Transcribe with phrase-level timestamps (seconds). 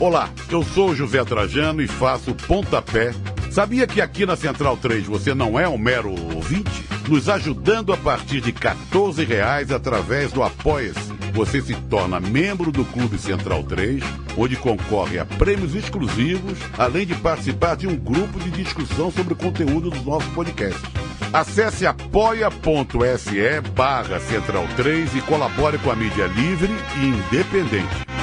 [0.00, 3.14] Olá, eu sou José Trajano e faço pontapé.
[3.50, 6.84] Sabia que aqui na Central 3 você não é um mero ouvinte?
[7.08, 11.12] Nos ajudando a partir de 14 reais através do Apoia-se.
[11.32, 14.02] Você se torna membro do Clube Central 3,
[14.36, 19.36] onde concorre a prêmios exclusivos, além de participar de um grupo de discussão sobre o
[19.36, 21.03] conteúdo dos nossos podcasts.
[21.34, 28.13] Acesse apoia.se barra Central 3 e colabore com a mídia livre e independente.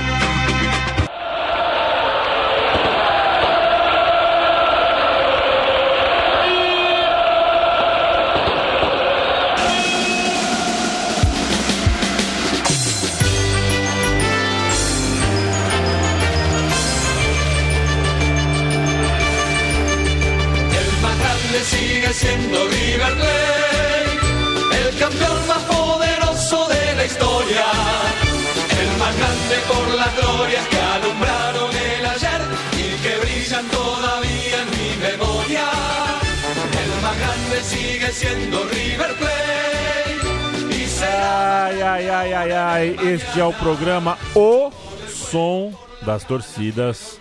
[43.14, 44.72] Este é o programa O
[45.10, 45.74] Som
[46.06, 47.20] das Torcidas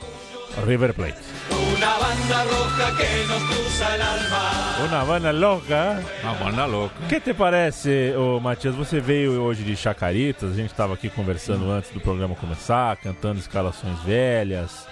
[0.64, 1.18] River Plate.
[1.50, 4.50] una banda roja que nos cruza el alma.
[4.86, 6.00] Una banda louca.
[6.22, 6.94] Uma banda louca.
[7.04, 8.76] O que te parece, ô Matias?
[8.76, 13.40] Você veio hoje de Chacaritas, a gente estava aqui conversando antes do programa começar, cantando
[13.40, 14.86] escalações velhas,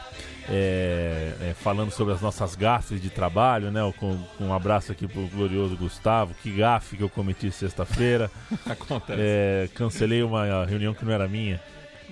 [0.51, 3.81] é, é, falando sobre as nossas gafes de trabalho, né?
[3.99, 8.31] Com, com um abraço aqui pro glorioso Gustavo, que gafe que eu cometi sexta-feira.
[8.67, 9.21] Acontece.
[9.21, 11.61] É, cancelei uma reunião que não era minha.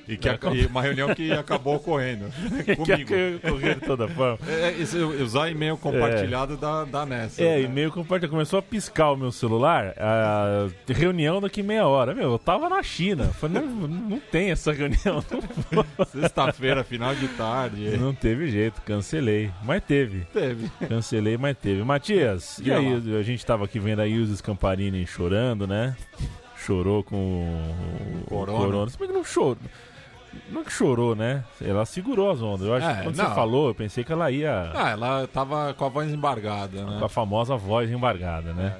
[0.09, 2.27] E, que ac- e uma reunião que acabou ocorrendo
[2.77, 3.13] comigo.
[3.87, 4.39] Toda forma.
[4.49, 7.43] É, isso, usar e-mail compartilhado dá, dá nessa.
[7.43, 7.63] É, né?
[7.63, 8.31] e-mail compartilhado.
[8.33, 9.95] Começou a piscar o meu celular.
[9.99, 12.15] A reunião daqui meia hora.
[12.15, 13.25] Meu, eu tava na China.
[13.27, 15.23] Falei, não, não tem essa reunião.
[16.13, 17.97] Sexta-feira, final de tarde.
[17.97, 19.51] Não teve jeito, cancelei.
[19.65, 20.21] Mas teve.
[20.33, 20.71] Teve.
[20.89, 21.83] Cancelei, mas teve.
[21.83, 23.03] Matias, e Diga aí?
[23.13, 23.19] lá.
[23.19, 25.97] A gente tava aqui vendo a Ilse Scamparini chorando, né?
[26.57, 27.17] Chorou com
[28.23, 28.59] o Corona.
[28.59, 28.91] corona.
[28.91, 29.57] Se bem que não chorou.
[30.51, 31.45] Não é que chorou, né?
[31.61, 32.67] Ela segurou as ondas.
[32.67, 33.29] Eu acho É, que quando não.
[33.29, 36.99] você falou, eu pensei que ela ia Ah, ela tava com a voz embargada, né?
[36.99, 38.77] com a famosa voz embargada, né?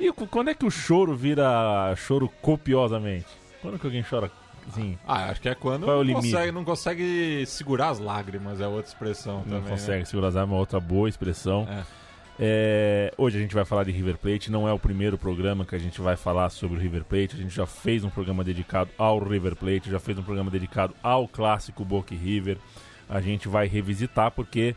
[0.00, 0.04] É.
[0.04, 3.26] E quando é que o choro vira choro copiosamente?
[3.60, 4.30] Quando que alguém chora
[4.68, 4.98] assim?
[5.06, 8.66] Ah, acho que é quando Qual é não, consegue, não consegue segurar as lágrimas, é
[8.66, 9.70] outra expressão Não também.
[9.70, 10.04] consegue né?
[10.06, 11.66] segurar as armas, é outra boa expressão.
[11.70, 11.82] É.
[12.42, 15.74] É, hoje a gente vai falar de River Plate, não é o primeiro programa que
[15.74, 17.36] a gente vai falar sobre o River Plate.
[17.36, 20.94] A gente já fez um programa dedicado ao River Plate, já fez um programa dedicado
[21.02, 22.56] ao clássico Boca e River.
[23.10, 24.74] A gente vai revisitar porque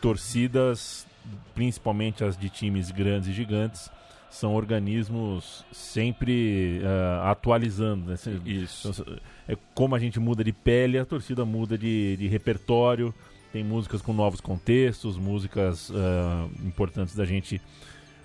[0.00, 1.06] torcidas,
[1.54, 3.88] principalmente as de times grandes e gigantes,
[4.28, 8.10] são organismos sempre ah, atualizando.
[8.10, 8.16] Né?
[8.44, 9.06] Isso.
[9.46, 13.14] é como a gente muda de pele, a torcida muda de, de repertório.
[13.54, 17.62] Tem músicas com novos contextos, músicas ah, importantes da gente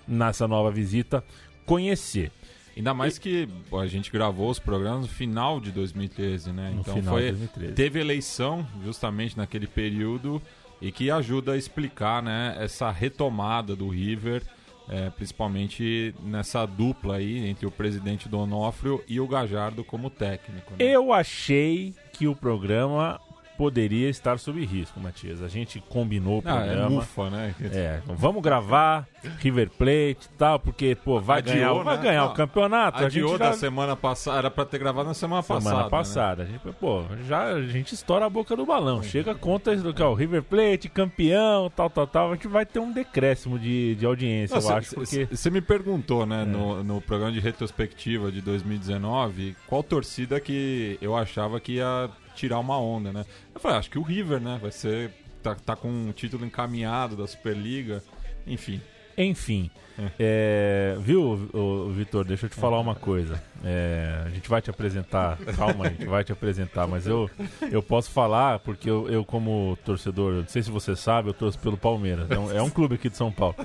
[0.07, 1.23] nessa nova visita
[1.67, 2.31] conhecer.
[2.75, 6.71] Ainda mais que a gente gravou os programas no final de 2013, né?
[6.73, 7.73] No então foi, de 2013.
[7.73, 10.41] teve eleição justamente naquele período
[10.81, 14.41] e que ajuda a explicar, né, essa retomada do River,
[14.89, 20.71] é, principalmente nessa dupla aí entre o presidente Donofrio e o Gajardo como técnico.
[20.71, 20.77] né?
[20.79, 23.21] Eu achei que o programa
[23.59, 25.43] poderia estar sob risco, Matias.
[25.43, 26.89] A gente combinou o Ah, é programa.
[26.89, 27.53] mufa, né?
[27.59, 29.05] É, então vamos gravar
[29.39, 32.03] River Plate e tal, porque pô, vai Adiou, ganhar, vai né?
[32.03, 32.97] ganhar Não, o campeonato.
[32.99, 35.83] A gente Adiou já- da semana passada, era pra ter gravado na semana, Semana passada.
[35.83, 35.89] né?
[35.89, 36.43] passada.
[36.43, 39.03] A gente, pô, já a gente estoura a boca do balão.
[39.03, 42.31] Chega conta do que é o River Plate, campeão, tal, tal, tal.
[42.31, 45.27] A gente vai ter um decréscimo de, de audiência, eu acho, porque.
[45.29, 46.45] Você me perguntou, né, É.
[46.45, 52.59] no, no programa de retrospectiva de 2019, qual torcida que eu achava que ia tirar
[52.59, 53.25] uma onda, né?
[53.53, 54.59] Eu falei, acho que o River, né?
[54.61, 55.11] Vai ser.
[55.41, 58.03] Tá, tá com um título encaminhado da Superliga.
[58.45, 58.81] Enfim.
[59.17, 59.69] Enfim.
[60.17, 62.23] é, viu, ô, ô, Vitor?
[62.23, 63.41] Deixa eu te falar uma coisa.
[63.63, 67.29] É, a gente vai te apresentar, calma, a gente vai te apresentar, mas eu,
[67.69, 71.59] eu posso falar porque eu, eu, como torcedor, não sei se você sabe, eu torço
[71.59, 72.31] pelo Palmeiras.
[72.31, 73.55] É um, é um clube aqui de São Paulo.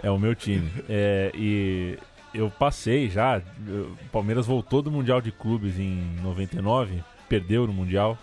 [0.00, 0.70] É o meu time.
[0.88, 1.98] É, e
[2.32, 3.38] eu passei já.
[3.38, 7.02] O Palmeiras voltou do Mundial de Clubes em 99,
[7.34, 8.16] perdeu no Mundial.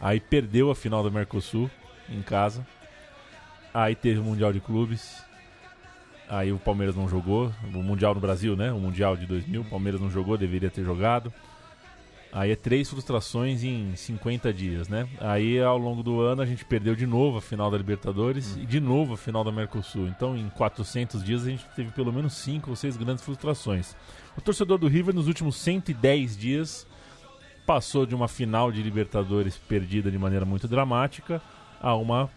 [0.00, 1.70] Aí perdeu a final do Mercosul
[2.08, 2.66] em casa.
[3.74, 5.22] Aí teve o Mundial de Clubes.
[6.26, 7.52] Aí o Palmeiras não jogou.
[7.74, 8.72] O Mundial no Brasil, né?
[8.72, 9.60] O Mundial de 2000.
[9.60, 11.30] O Palmeiras não jogou, deveria ter jogado.
[12.32, 15.06] Aí é três frustrações em 50 dias, né?
[15.20, 18.64] Aí ao longo do ano a gente perdeu de novo a final da Libertadores e
[18.64, 20.08] de novo a final da Mercosul.
[20.08, 23.94] Então em 400 dias a gente teve pelo menos cinco ou seis grandes frustrações.
[24.36, 26.86] O torcedor do River nos últimos 110 dias
[27.68, 31.38] passou de uma final de Libertadores perdida de maneira muito dramática
[31.78, 32.30] a uma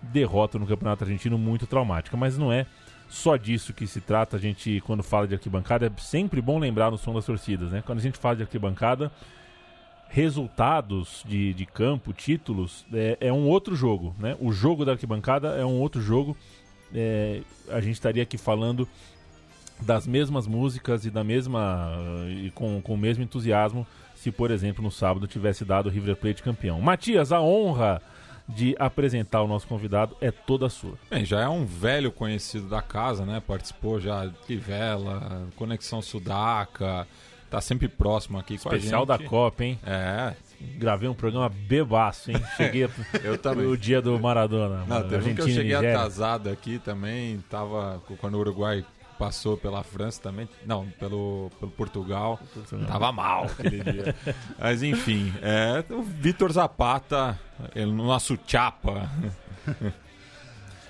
[0.00, 2.16] derrota no Campeonato Argentino muito traumática.
[2.16, 2.64] Mas não é
[3.06, 4.38] só disso que se trata.
[4.38, 7.82] A gente, quando fala de arquibancada, é sempre bom lembrar no som das torcidas, né?
[7.84, 9.12] Quando a gente fala de arquibancada,
[10.08, 14.38] resultados de, de campo, títulos, é, é um outro jogo, né?
[14.40, 16.34] O jogo da arquibancada é um outro jogo.
[16.94, 18.88] É, a gente estaria aqui falando
[19.82, 21.92] das mesmas músicas e da mesma
[22.30, 23.86] e com, com o mesmo entusiasmo
[24.18, 26.80] se, por exemplo, no sábado tivesse dado o River Plate campeão.
[26.80, 28.02] Matias, a honra
[28.48, 30.94] de apresentar o nosso convidado é toda sua.
[31.10, 33.40] Bem, já é um velho conhecido da casa, né?
[33.46, 37.06] Participou já de Livela, Conexão Sudaca,
[37.48, 39.22] tá sempre próximo aqui com Especial a gente.
[39.22, 39.78] da Copa, hein?
[39.86, 40.34] É.
[40.76, 42.42] Gravei um programa bebaço, hein?
[42.56, 42.88] Cheguei
[43.22, 43.66] Eu também.
[43.66, 44.84] o dia do Maradona.
[44.88, 48.84] Não, teve um que eu cheguei atrasado aqui também, tava quando o Uruguai
[49.18, 52.38] passou pela França também, não, pelo, pelo Portugal,
[52.86, 54.14] tava mal aquele dia.
[54.58, 57.38] Mas enfim, é, o Vitor Zapata,
[57.74, 59.10] ele, no nosso chapa,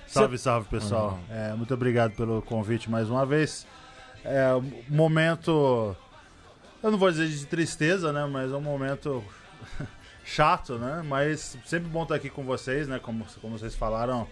[0.09, 1.21] Salve, salve pessoal.
[1.29, 3.67] É, muito obrigado pelo convite mais uma vez.
[4.25, 5.95] É um momento,
[6.83, 8.25] eu não vou dizer de tristeza, né?
[8.25, 9.23] Mas é um momento
[10.25, 11.03] chato, né?
[11.07, 12.99] Mas sempre bom estar aqui com vocês, né?
[12.99, 14.27] Como, como vocês falaram,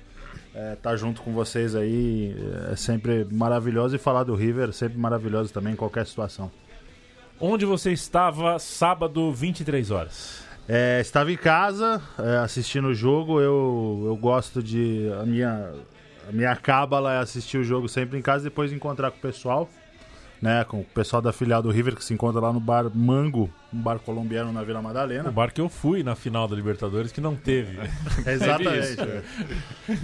[0.56, 2.34] é, estar junto com vocês aí
[2.72, 6.50] é sempre maravilhoso e falar do River sempre maravilhoso também em qualquer situação.
[7.38, 10.42] Onde você estava sábado, 23 horas?
[10.66, 13.40] É, estava em casa é, assistindo o jogo.
[13.40, 15.12] Eu, eu gosto de.
[15.20, 15.72] A minha,
[16.26, 19.20] a minha cábala é assistir o jogo sempre em casa e depois encontrar com o
[19.20, 19.68] pessoal.
[20.40, 23.50] Né, com o pessoal da filial do River que se encontra lá no bar Mango,
[23.72, 25.30] um bar colombiano na Vila O Madalena.
[25.30, 27.78] bar que eu fui na final da Libertadores que não teve.
[28.26, 29.00] Exatamente.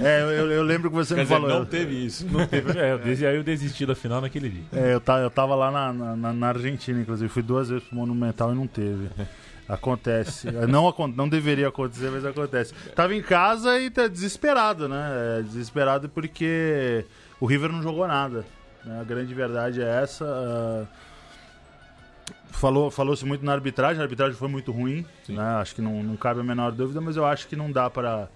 [0.00, 1.50] É, eu, eu lembro que você quer me dizer, falou.
[1.50, 2.26] não teve isso.
[2.31, 2.79] Não teve.
[2.79, 4.62] É, eu aí eu desisti da final naquele dia.
[4.73, 7.28] É, eu, ta- eu tava lá na, na- na- na Argentina, inclusive.
[7.28, 9.08] Fui duas vezes pro Monumental e não teve.
[9.69, 10.49] Acontece.
[10.49, 12.75] É, Não, não deveria acontecer, mas acontece.
[12.94, 15.38] Tava em casa e tá desesperado, né?
[15.38, 17.05] É, desesperado porque
[17.40, 18.44] o River não jogou nada.
[18.84, 19.00] Né?
[19.00, 20.25] A grande verdade é essa.
[20.26, 20.87] ah,
[22.50, 25.43] Falou, falou-se muito na arbitragem, a arbitragem foi muito ruim, né?
[25.61, 28.29] Acho que não, não cabe a menor dúvida, mas eu acho que não dá pra,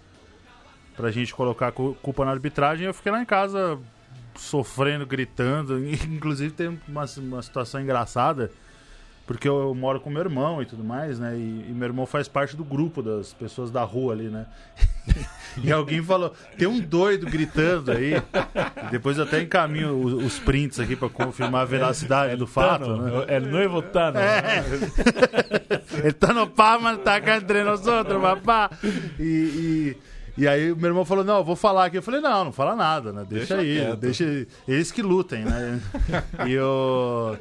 [0.96, 2.86] pra gente colocar cu- culpa na arbitragem.
[2.86, 3.78] Eu fiquei lá em casa
[4.34, 5.78] sofrendo, gritando.
[6.08, 8.50] Inclusive tem uma, uma situação engraçada,
[9.26, 11.36] porque eu, eu moro com meu irmão e tudo mais, né?
[11.36, 14.46] E, e meu irmão faz parte do grupo das pessoas da rua ali, né?
[15.62, 18.14] e alguém falou: tem um doido gritando aí.
[18.14, 22.84] E depois eu até encaminho os, os prints aqui pra confirmar a veracidade do fato,
[22.84, 23.24] Tano, né?
[23.28, 24.18] É noivo Tano.
[26.02, 28.70] Ele tá no pá, mas tá cá entre nós outros, papá.
[29.18, 29.96] E, e,
[30.38, 31.98] e aí o meu irmão falou, não, eu vou falar aqui.
[31.98, 33.26] Eu falei, não, não fala nada, né?
[33.28, 33.98] Deixa, Deixa aí, quieto.
[33.98, 35.80] deixa eles que lutem, né?
[36.46, 37.36] e eu...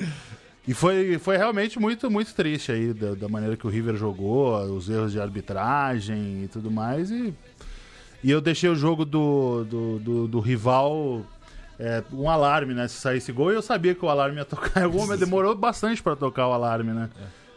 [0.67, 4.59] E foi, foi realmente muito, muito triste aí da, da maneira que o River jogou,
[4.75, 7.11] os erros de arbitragem e tudo mais.
[7.11, 7.33] E,
[8.23, 11.23] e eu deixei o jogo do, do, do, do rival
[11.79, 12.87] é, um alarme, né?
[12.87, 14.81] Se saísse gol, e eu sabia que o alarme ia tocar.
[14.81, 17.09] Em algum momento demorou bastante pra tocar o alarme, né?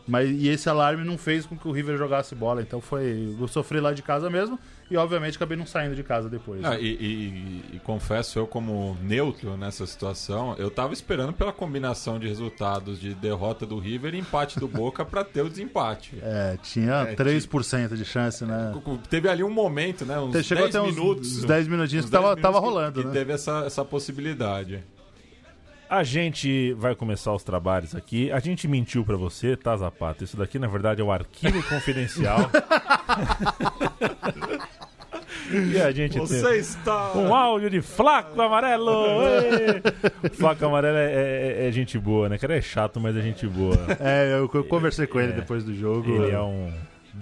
[0.08, 2.62] Mas e esse alarme não fez com que o River jogasse bola.
[2.62, 3.36] Então foi.
[3.38, 4.58] Eu sofri lá de casa mesmo.
[4.90, 6.64] E obviamente acabei não saindo de casa depois.
[6.64, 12.18] Ah, e, e- e confesso, eu como neutro nessa situação, eu tava esperando pela combinação
[12.18, 16.16] de resultados de derrota do River e empate do Boca pra ter o desempate.
[16.24, 18.72] É, tinha É, 3% de chance, né?
[19.10, 20.18] Teve ali um momento, né?
[20.18, 21.36] Uns Chegou 10 até uns, minutos.
[21.38, 23.12] uns 10 minutinhos uns que tava, 10 tava minutos que- rolando, que né?
[23.12, 24.82] teve essa, essa possibilidade.
[25.88, 28.30] A gente vai começar os trabalhos aqui.
[28.30, 30.22] A gente mentiu pra você, tá, Zapata?
[30.22, 32.50] Isso daqui, na verdade, é o arquivo confidencial.
[35.50, 37.12] e a gente tem está.
[37.14, 38.92] um áudio de Flaco Amarelo!
[40.34, 41.10] Flaco Amarelo é,
[41.64, 42.36] é- é gente boa, né?
[42.36, 43.76] Cara, é chato, mas é gente boa.
[43.98, 46.22] É, eu, eu conversei com ele depois do jogo.
[46.22, 46.70] Ele é um.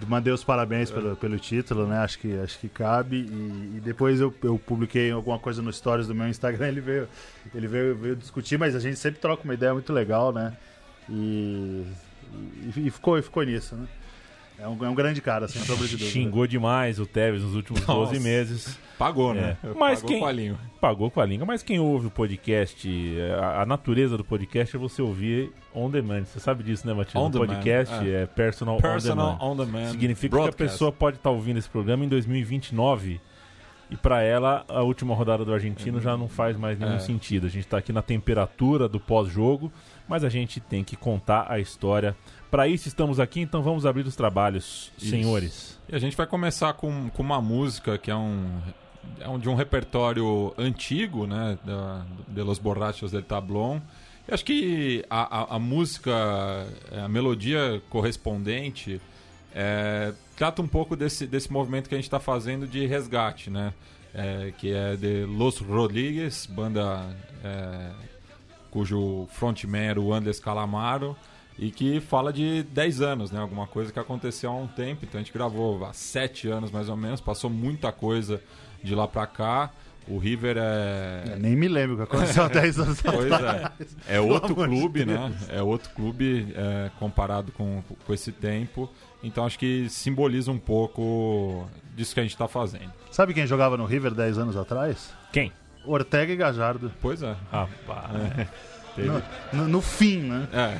[0.06, 1.98] Mandei os parabéns pelo, pelo título, né?
[1.98, 3.16] Acho que, acho que cabe.
[3.16, 6.68] E, e depois eu, eu publiquei alguma coisa no stories do meu Instagram.
[6.68, 7.08] Ele veio,
[7.54, 10.56] ele veio, veio discutir, mas a gente sempre troca uma ideia muito legal, né?
[11.08, 11.86] E,
[12.76, 13.86] e, e ficou, ficou nisso, né?
[14.58, 16.10] É um, é um grande cara, sem sombra de dúvida.
[16.10, 18.20] Xingou demais o Tevez nos últimos 12 Nossa.
[18.20, 18.78] meses.
[18.98, 19.56] Pagou, né?
[19.62, 19.68] É.
[19.74, 20.58] Mas Pagou quem- com a língua.
[20.80, 22.88] Pagou com a língua, mas quem ouve o podcast,
[23.40, 26.24] a, a natureza do podcast é você ouvir on demand.
[26.24, 27.22] Você sabe disso, né, Matheus?
[27.22, 28.22] On O podcast é.
[28.22, 29.62] é, personal, Personal on demand.
[29.62, 29.90] on demand.
[29.90, 30.72] Significa que a broadcast.
[30.72, 33.20] pessoa pode estar ouvindo esse programa em 2029
[33.90, 36.98] e para ela a última rodada do argentino já não faz mais nenhum É.
[36.98, 37.46] sentido.
[37.46, 39.70] A gente está aqui na temperatura do pós-jogo,
[40.08, 42.16] mas a gente tem que contar a história.
[42.56, 45.10] Para isso estamos aqui, então vamos abrir os trabalhos, Isso.
[45.10, 45.78] senhores.
[45.86, 48.48] E a gente vai começar com, com uma música que é um,
[49.20, 53.80] é um de um repertório antigo, né, da, de Los Borrachos del Tablón,
[54.26, 56.14] Eu acho que a, a, a música,
[57.04, 59.02] a melodia correspondente
[59.54, 63.74] é, trata um pouco desse, desse movimento que a gente está fazendo de resgate, né?
[64.14, 67.04] É, que é de Los Rodrigues, banda
[67.44, 67.90] é,
[68.70, 71.14] cujo frontman era o Andes Calamaro,
[71.58, 73.40] e que fala de 10 anos, né?
[73.40, 76.88] Alguma coisa que aconteceu há um tempo, então a gente gravou há 7 anos mais
[76.88, 78.40] ou menos, passou muita coisa
[78.82, 79.70] de lá pra cá.
[80.08, 81.32] O River é.
[81.32, 83.96] Eu nem me lembro o que aconteceu há 10 anos Pois atrás.
[84.06, 84.16] é.
[84.16, 85.18] É outro de clube, Deus.
[85.18, 85.36] né?
[85.48, 88.88] É outro clube é, comparado com, com esse tempo.
[89.20, 92.92] Então acho que simboliza um pouco disso que a gente está fazendo.
[93.10, 95.12] Sabe quem jogava no River 10 anos atrás?
[95.32, 95.50] Quem?
[95.84, 96.92] Ortega e Gajardo.
[97.00, 97.34] Pois é.
[97.50, 98.48] Rapaz.
[99.04, 99.22] No,
[99.52, 100.46] no- no fim, né?
[100.52, 100.78] É.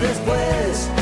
[0.00, 0.99] después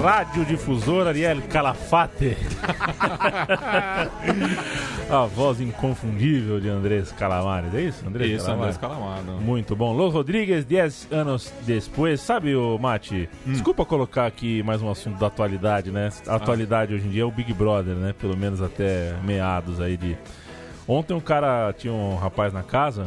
[0.00, 2.36] radiodifusora Ariel Calafate.
[5.10, 7.74] a voz inconfundível de Andrés Calamares.
[7.74, 8.76] É isso, Andrés Isso, Calamares?
[8.76, 9.40] Andrés Calamaro.
[9.40, 9.92] Muito bom.
[9.92, 12.20] Los Rodrigues, 10 anos depois.
[12.20, 13.28] Sabe, o Mate?
[13.44, 16.08] Desculpa colocar aqui mais um assunto da atualidade, né?
[16.26, 18.14] A atualidade hoje em dia é o Big Brother, né?
[18.18, 20.16] Pelo menos até meados aí de.
[20.88, 23.06] Ontem um cara tinha um rapaz na casa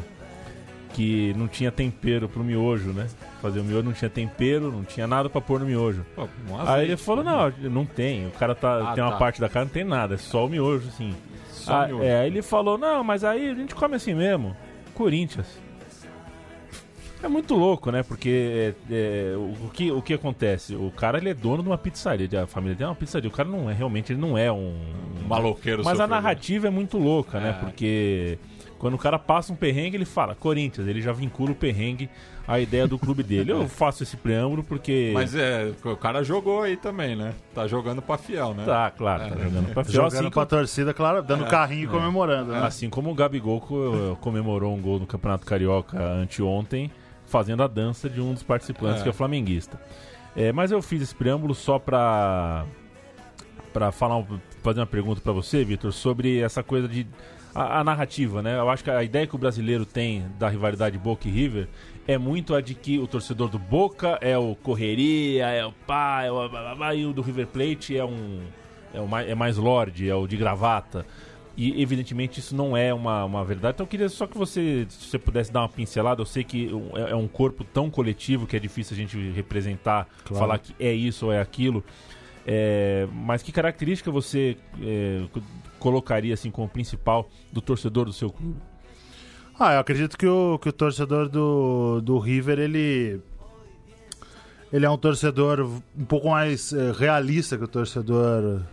[0.93, 3.07] que não tinha tempero pro miojo, né?
[3.43, 6.05] Fazer o miojo não tinha tempero, não tinha nada pra pôr no miojo.
[6.15, 8.25] Pô, um Aí azeite, ele falou, não, não tem.
[8.25, 9.17] O cara tá, Ah, tem uma tá.
[9.17, 11.13] parte da carne, não tem nada, é só o miojo, assim.
[11.51, 12.03] Só Ah, miojo.
[12.03, 14.55] É, aí ele falou, não, mas aí a gente come assim mesmo.
[14.93, 15.61] Corinthians.
[17.21, 18.01] É muito louco, né?
[18.01, 18.93] Porque é,
[19.31, 20.73] é, o, o que, o que acontece?
[20.75, 23.29] O cara ele é dono de uma pizzaria, a família dele é uma pizzaria.
[23.29, 24.73] O cara não é realmente, ele não é um.
[25.21, 27.49] Um maloqueiro Mas a narrativa é muito louca, né?
[27.49, 27.53] É.
[27.53, 28.37] Porque
[28.83, 32.09] quando o cara passa um perrengue, ele fala Corinthians, ele já vincula o perrengue
[32.45, 33.49] à ideia do clube dele.
[33.49, 35.11] Eu faço esse preâmbulo porque.
[35.13, 37.33] Mas é, o cara jogou aí também, né?
[37.55, 38.65] Tá jogando pra fiel, né?
[38.65, 39.93] Tá, claro, tá jogando pra fiel.
[40.03, 42.51] Jogando Assim, pra torcida, claro, dando carrinho e comemorando.
[42.51, 42.59] Né?
[42.61, 46.91] Assim como o Gabigol co- comemorou um gol no Campeonato Carioca anteontem,
[47.25, 49.03] fazendo a dança de um dos participantes, É.
[49.03, 49.79] que é flamenguista.
[50.35, 52.65] É, mas eu fiz esse preâmbulo só pra,
[53.71, 57.07] pra falar, um- fazer uma pergunta pra você, Vitor, sobre essa coisa de.
[57.55, 58.57] A, a narrativa, né?
[58.57, 61.67] Eu acho que a ideia que o brasileiro tem da rivalidade Boca e River
[62.07, 66.23] é muito a de que o torcedor do Boca é o correria, é o pá,
[66.23, 68.41] é o blá, blá, e o do River Plate é um.
[68.93, 71.05] É, o mais, é mais lorde, é o de gravata.
[71.55, 73.75] E evidentemente isso não é uma, uma verdade.
[73.75, 76.21] Então eu queria só que você, se você pudesse dar uma pincelada.
[76.21, 80.07] Eu sei que é, é um corpo tão coletivo que é difícil a gente representar,
[80.25, 81.83] falar que é isso ou é aquilo.
[82.45, 85.21] É, mas que característica você é,
[85.83, 88.55] colocaria assim como principal do torcedor do seu clube?
[89.59, 93.21] Ah, eu acredito que o, que o torcedor do, do River, ele.
[94.71, 95.61] Ele é um torcedor
[95.95, 98.63] um pouco mais eh, realista que o torcedor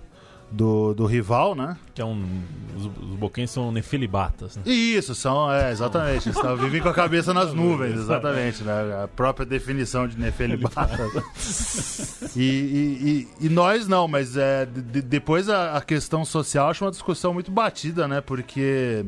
[0.50, 1.76] do, do rival, né?
[1.94, 2.42] Que é um.
[2.76, 4.62] Os, os são nefelibatas, né?
[4.66, 6.28] Isso, são, é, exatamente.
[6.28, 9.04] Eles tavam- vivem com a cabeça nas nuvens, exatamente, né?
[9.04, 10.88] A própria definição de Nefelibata.
[12.36, 16.68] e, e, e, e nós não, mas é, de- de- depois a, a questão social
[16.70, 18.20] acho uma discussão muito batida, né?
[18.20, 19.04] Porque.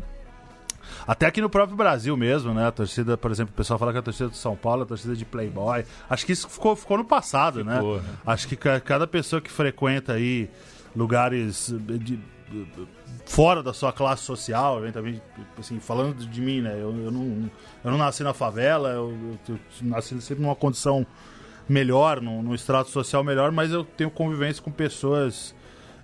[1.07, 2.69] Até aqui no próprio Brasil mesmo, né?
[2.69, 4.87] A torcida, por exemplo, o pessoal fala que a torcida do São Paulo é a
[4.87, 5.85] torcida de Playboy.
[6.09, 8.03] Acho que isso ficou, ficou no passado, Ficou, né?
[8.03, 8.15] né?
[8.25, 10.49] Acho que ca- cada pessoa que frequenta aí
[10.95, 12.19] lugares de-
[13.25, 15.23] fora da sua classe social, eventualmente,
[15.59, 16.75] assim, falando de mim, né?
[16.75, 17.51] Eu, eu, não,
[17.85, 19.17] eu não nasci na favela, eu,
[19.49, 21.07] eu- eu nasci sempre numa condição
[21.69, 25.55] melhor, num, num extrato social melhor, mas eu tenho convivência com pessoas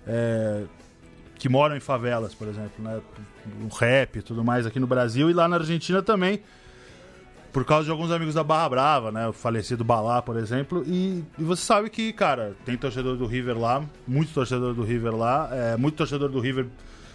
[0.07, 0.63] é,
[1.37, 2.99] que moram em favelas, por exemplo, né?
[3.63, 6.41] O rap e tudo mais aqui no Brasil e lá na Argentina também.
[7.51, 9.27] Por causa de alguns amigos da Barra Brava, né?
[9.27, 10.83] O falecido Balá, por exemplo.
[10.85, 15.15] E, e você sabe que, cara, tem torcedor do River lá, muito torcedor do River
[15.15, 16.67] lá, é, muito torcedor do River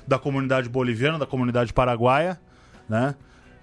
[0.07, 2.39] da comunidade boliviana, da comunidade paraguaia,
[2.89, 3.15] né?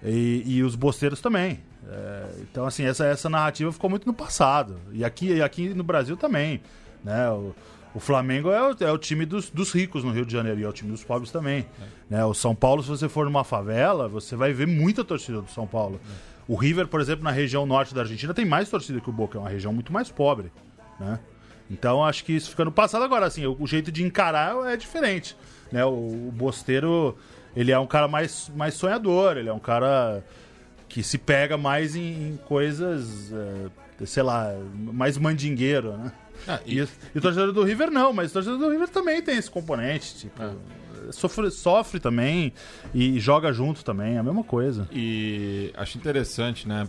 [0.02, 1.60] E, e os bosteiros também.
[1.88, 4.80] É, então, assim, essa, essa narrativa ficou muito no passado.
[4.92, 6.62] E aqui, e aqui no Brasil também,
[7.04, 7.28] né?
[7.30, 7.54] O,
[7.94, 10.64] o Flamengo é o, é o time dos, dos ricos no Rio de Janeiro e
[10.64, 11.66] é o time dos pobres também.
[12.08, 12.24] Né?
[12.24, 15.66] O São Paulo, se você for numa favela, você vai ver muita torcida do São
[15.66, 16.00] Paulo.
[16.48, 19.38] O River, por exemplo, na região norte da Argentina, tem mais torcida que o Boca,
[19.38, 20.52] é uma região muito mais pobre.
[20.98, 21.18] Né?
[21.70, 24.76] Então acho que isso fica no passado agora, assim, o, o jeito de encarar é
[24.76, 25.36] diferente.
[25.70, 25.84] Né?
[25.84, 25.90] O,
[26.28, 27.16] o Bosteiro,
[27.56, 30.22] ele é um cara mais, mais sonhador, ele é um cara
[30.88, 36.12] que se pega mais em, em coisas, eh, sei lá, mais mandingueiro, né?
[36.46, 39.38] Ah, E, e o torcedor do River não, mas o torcedor do River também tem
[39.38, 40.42] esse componente, tipo,
[41.10, 42.52] sofre, sofre também
[42.94, 44.88] e joga junto também, é a mesma coisa.
[44.92, 46.86] E acho interessante, né,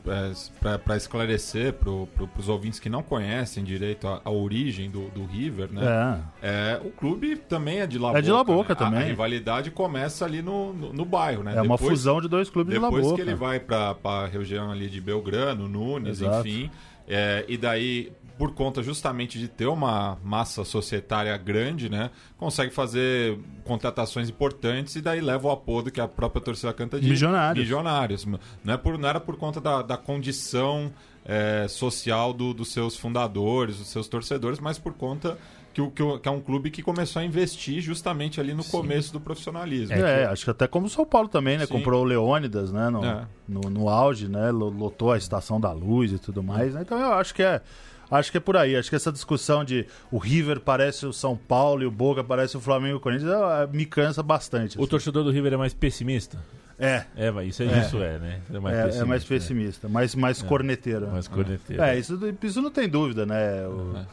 [0.84, 5.26] para esclarecer para pro, os ouvintes que não conhecem direito a, a origem do, do
[5.26, 6.22] River, né?
[6.42, 8.22] É, o clube também é de La É Boca.
[8.22, 8.80] de La Boca né?
[8.80, 9.08] A- A, também.
[9.08, 11.52] rivalidade começa ali no, no, no bairro, né?
[11.56, 13.16] É, uma Depois- fusão de dois clubes de La Depois Boca.
[13.16, 16.48] que ele vai para a região ali de Belgrano, Nunes, Exato.
[16.48, 16.70] enfim.
[17.08, 22.10] é, e daí, por conta justamente de ter uma massa societária grande, né?
[22.38, 27.10] Consegue fazer contratações importantes e daí leva o apodo que a própria torcida canta de
[27.10, 27.64] Milionários.
[27.64, 28.26] milionários.
[28.26, 30.92] Não, é por, não era por conta da, da condição
[31.26, 35.38] é, social do- dos seus fundadores, dos seus torcedores, mas por conta
[35.74, 39.14] que, o- que, que é um clube que começou a investir justamente ali no começo
[39.14, 39.96] do profissionalismo.
[39.96, 41.66] É, acho que até como o São Paulo também, né?
[41.66, 41.72] Sim.
[41.74, 42.90] Comprou o Leônidas, né?
[42.90, 43.26] No, É.
[43.48, 44.52] no, no auge, né?
[44.52, 46.74] lo- Lotou a Estação da Luz e tudo mais.
[46.74, 46.82] né?
[46.82, 47.62] Então eu acho que é.
[48.10, 48.76] Acho que é por aí.
[48.76, 52.56] Acho que essa discussão de o River parece o São Paulo e o Boca parece
[52.58, 54.78] o Flamengo e o Corinthians eh, me cansa bastante.
[54.78, 54.90] O assim.
[54.90, 56.38] torcedor do River é mais pessimista?
[56.78, 57.80] É, É, mas isso é, É.
[57.80, 58.42] isso, é, né?
[58.52, 59.04] É mais é, pessimista.
[59.04, 59.30] é mais né?
[59.30, 61.08] pessimista, mais, mais corneteiro.
[61.08, 61.82] Mais corneteiro.
[61.82, 63.66] É, isso, isso não tem dúvida, né?
[63.68, 64.06] O,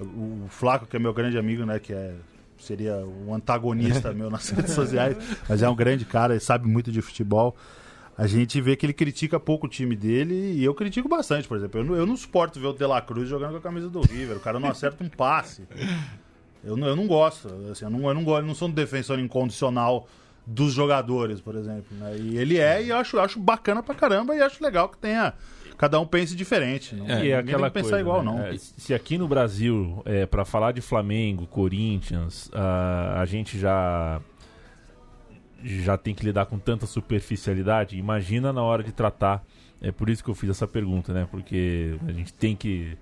[0.00, 1.78] o, o Flaco, que é meu grande amigo, né?
[1.78, 2.14] Que é,
[2.58, 2.94] seria
[3.26, 5.16] um antagonista meu nas redes sociais,
[5.48, 7.56] mas é um grande cara, ele sabe muito de futebol.
[8.18, 11.56] A gente vê que ele critica pouco o time dele e eu critico bastante, por
[11.58, 11.80] exemplo.
[11.80, 14.00] Eu não, eu não suporto ver o De La Cruz jogando com a camisa do
[14.00, 14.38] River.
[14.38, 15.64] O cara não acerta um passe.
[16.64, 17.48] Eu não, eu não gosto.
[17.70, 20.08] Assim, eu, não, eu não gosto, eu não sou um defensor incondicional
[20.46, 21.84] dos jogadores, por exemplo.
[21.92, 22.16] né?
[22.18, 25.34] E ele é, e eu acho, acho bacana pra caramba e acho legal que tenha.
[25.76, 26.94] Cada um pense diferente.
[26.94, 28.32] Não, E é aquela tem que pensar coisa, igual, né?
[28.32, 28.46] não.
[28.46, 34.22] É, se aqui no Brasil, é, para falar de Flamengo, Corinthians, a, a gente já
[35.64, 39.42] já tem que lidar com tanta superficialidade, imagina na hora de tratar.
[39.80, 41.26] É por isso que eu fiz essa pergunta, né?
[41.30, 42.96] Porque a gente tem que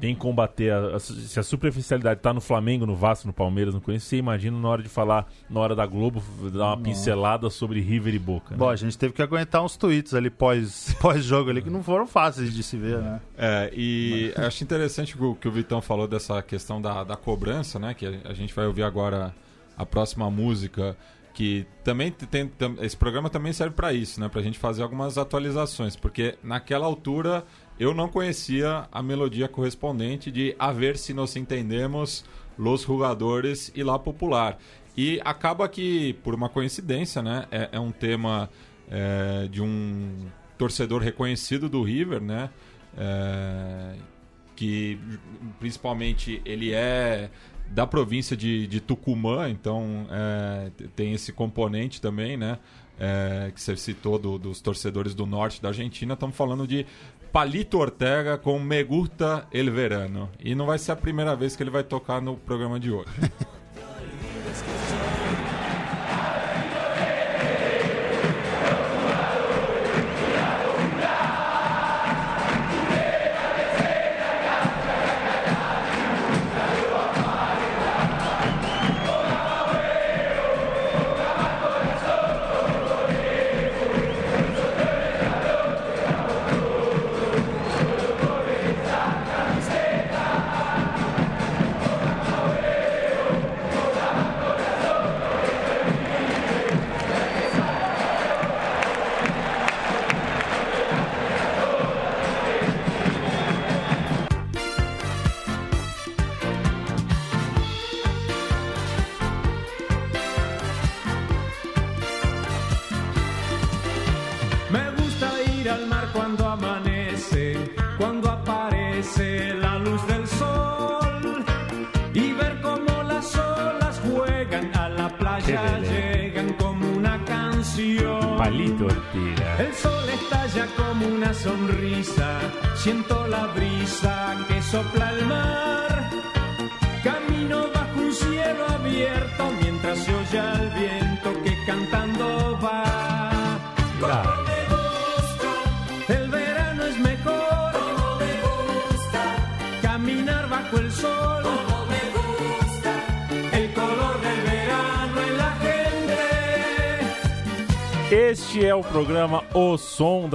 [0.00, 3.74] tem que combater a, a- se a superficialidade tá no Flamengo, no Vasco, no Palmeiras,
[3.74, 7.50] no Corinthians, você imagina na hora de falar, na hora da Globo, dar uma pincelada
[7.50, 8.52] sobre River e Boca.
[8.52, 8.56] né?
[8.58, 12.06] Bom, a gente teve que aguentar uns tweets ali pós- pós-jogo ali que não foram
[12.06, 13.20] fáceis de se ver, né?
[13.36, 17.76] É, e eu acho interessante o que o Vitão falou dessa questão da, da cobrança,
[17.80, 17.92] né?
[17.92, 19.34] Que a, a gente vai ouvir agora
[19.76, 20.96] a próxima música,
[21.38, 24.28] que também tem, tam- esse programa também serve para isso, né?
[24.28, 27.44] Pra gente fazer algumas atualizações, porque naquela altura
[27.78, 32.24] eu não conhecia a melodia correspondente de A ver se nos entendemos,
[32.58, 34.58] Los Jugadores e La Popular.
[34.96, 37.46] E acaba que, por uma coincidência, né?
[37.52, 38.50] É, é um tema
[38.90, 40.26] é, de um
[40.58, 42.50] torcedor reconhecido do River, né?
[42.96, 43.94] É,
[44.56, 44.98] que
[45.60, 47.30] principalmente ele é
[47.70, 52.58] da província de, de Tucumã, então é, tem esse componente também, né?
[52.98, 56.14] É, que você citou do- dos torcedores do norte da Argentina.
[56.14, 56.84] Estamos falando de
[57.32, 60.28] Palito Ortega com Me Gusta El Verano.
[60.42, 63.08] E não vai ser a primeira vez que ele vai tocar no programa de hoje.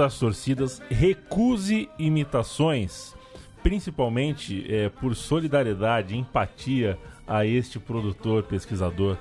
[0.04, 0.82] das Torcidas.
[0.90, 3.14] Recuse imitações,
[3.62, 9.16] principalmente é, por solidariedade, empatia a este produtor, pesquisador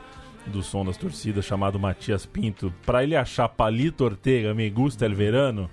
[0.45, 2.73] do Som das Torcidas, chamado Matias Pinto.
[2.85, 5.69] Para ele achar Palito Ortega, Me Gusta El Verano,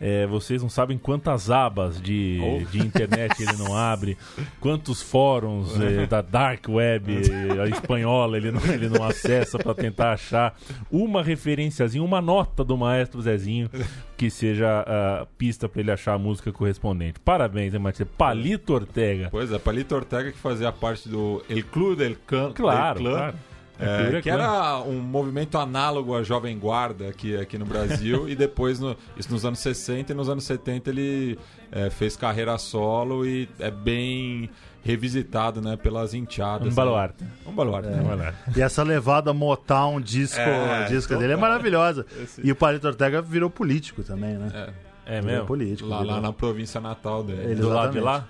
[0.00, 4.16] é, vocês não sabem quantas abas de, de internet ele não abre,
[4.60, 7.20] quantos fóruns é, da Dark Web
[7.62, 10.56] a espanhola ele não, ele não acessa para tentar achar
[10.90, 13.70] uma referenciazinha, uma nota do maestro Zezinho
[14.16, 17.18] que seja a pista para ele achar a música correspondente.
[17.20, 18.08] Parabéns, hein, Matias?
[18.16, 19.28] Palito Ortega.
[19.30, 22.52] Pois é, Palito Ortega que fazia parte do El Club del Clã.
[22.52, 23.36] Claro, del Clã, claro.
[23.78, 28.34] É, É, que era um movimento análogo à Jovem Guarda aqui, aqui no Brasil e
[28.36, 31.38] depois, no- isso nos anos 60 e nos anos 70 ele
[31.72, 34.48] é, fez carreira solo e é bem
[34.82, 36.68] revisitado né, pelas enteadas.
[36.72, 37.24] Um baluarte.
[37.24, 37.30] Né?
[37.46, 38.00] Um baluarte, né?
[38.02, 38.36] Um baluarte.
[38.56, 42.04] E essa levada Motown disco, É, disco dele é maravilhosa.
[42.42, 44.72] E o Palito Ortega virou político também, né?
[45.06, 45.46] É Virou mesmo?
[45.46, 45.88] político.
[45.88, 46.14] Lá, virou.
[46.14, 47.42] lá na província natal dele.
[47.52, 48.26] Ele- Do lado de lá?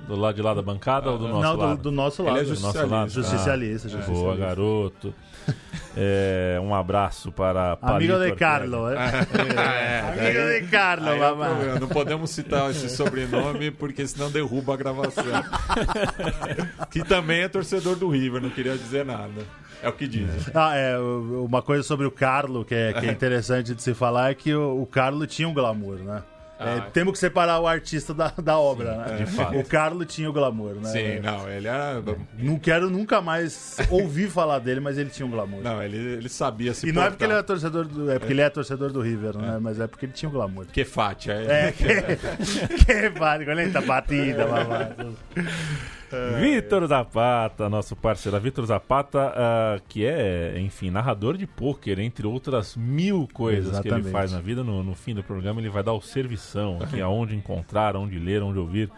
[0.00, 1.82] Do lado de lá da bancada ou do nosso Não, do, lado?
[1.82, 2.40] do nosso Ele lado.
[2.40, 2.96] é do nosso justicialista.
[2.96, 3.10] lado.
[3.10, 4.12] Justicialista, Ah, justicialista.
[4.24, 5.14] Boa, garoto.
[5.96, 8.32] É, um abraço para Amigo de.
[8.34, 10.00] Carlo, é?
[10.00, 11.78] Amigo de Carlo, Aí é mamãe.
[11.80, 15.24] Não podemos citar esse sobrenome porque senão derruba a gravação.
[16.90, 19.42] que também é torcedor do River, não queria dizer nada.
[19.82, 20.30] É o que diz.
[20.54, 24.30] Ah, é, uma coisa sobre o Carlo que é, que é interessante de se falar
[24.30, 26.22] é que o, o Carlo tinha um glamour, né?
[26.58, 26.80] É, Ah.
[26.92, 29.16] temos que separar o artista da, da obra, né?
[29.18, 29.58] de fato.
[29.58, 30.88] O Carlo tinha o glamour, né?
[30.88, 32.02] Sim, não, ele era.
[32.38, 35.62] Não quero nunca mais ouvir falar dele, mas ele tinha um glamour.
[35.62, 37.10] Não, ele, ele sabia se e não é portar.
[37.12, 39.58] porque ele é torcedor do, é porque ele é torcedor do River, né?
[39.60, 40.66] Mas é porque ele tinha um glamour.
[40.66, 41.68] Que fátia, é.
[41.68, 41.84] É, que,
[42.84, 45.16] que quando ele tá batida, mamãe.
[46.40, 48.38] Vitor Zapata, nosso parceiro.
[48.40, 54.00] Vitor Zapata, ah, que é, enfim, narrador de pôquer, entre outras mil coisas que ele
[54.00, 54.12] Exatamente.
[54.12, 54.62] faz na vida.
[54.62, 58.42] No, no fim do programa, ele vai dar o servição aqui, aonde encontrar, onde ler,
[58.42, 58.90] onde ouvir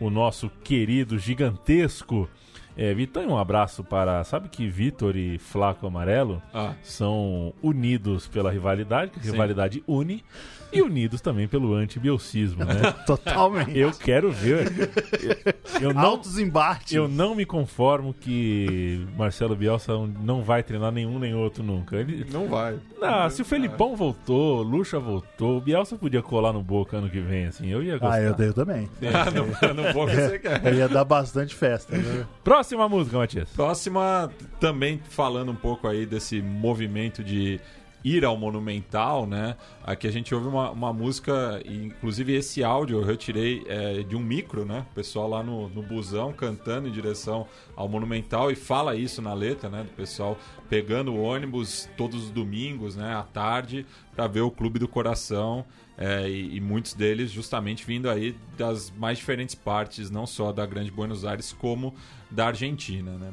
[0.00, 2.28] o nosso querido, gigantesco.
[2.76, 4.22] É, Vitor, um abraço para.
[4.22, 10.22] Sabe que Vitor e Flaco Amarelo Ah, são unidos pela rivalidade, que rivalidade une,
[10.72, 12.92] e unidos também pelo antibiocismo, né?
[13.06, 13.76] Totalmente.
[13.78, 14.70] Eu quero ver.
[15.80, 16.92] Eu não, Altos embates.
[16.92, 21.96] eu não me conformo que Marcelo Bielsa não vai treinar nenhum nem outro nunca.
[21.96, 22.76] Ele, não vai.
[23.02, 27.20] ah, se o Felipão voltou, Lucha voltou, o Bielsa podia colar no Boca ano que
[27.20, 27.68] vem, assim.
[27.68, 28.16] Eu ia gostar.
[28.16, 28.88] Ah, eu, eu também.
[29.18, 30.64] Ah, não, não vou que você quer.
[30.64, 31.96] Eu ia dar bastante festa.
[31.96, 32.26] né?
[32.44, 33.48] Próxima música, Matias.
[33.50, 37.58] Próxima, também falando um pouco aí desse movimento de
[38.04, 39.56] ir ao Monumental, né?
[39.84, 44.20] Aqui a gente ouve uma, uma música, inclusive esse áudio eu retirei é, de um
[44.20, 44.86] micro, né?
[44.90, 49.34] O pessoal lá no, no busão cantando em direção ao Monumental e fala isso na
[49.34, 49.82] letra, né?
[49.82, 53.14] Do pessoal pegando o ônibus todos os domingos, né?
[53.14, 53.84] À tarde,
[54.14, 55.64] para ver o Clube do Coração.
[55.98, 60.64] é, e, e muitos deles justamente vindo aí das mais diferentes partes, não só da
[60.64, 61.92] Grande Buenos Aires, como
[62.30, 63.32] da Argentina, né?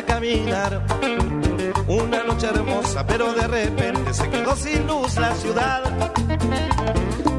[0.00, 0.82] a caminar
[1.86, 5.82] una noche hermosa, pero de repente se quedó sin luz la ciudad.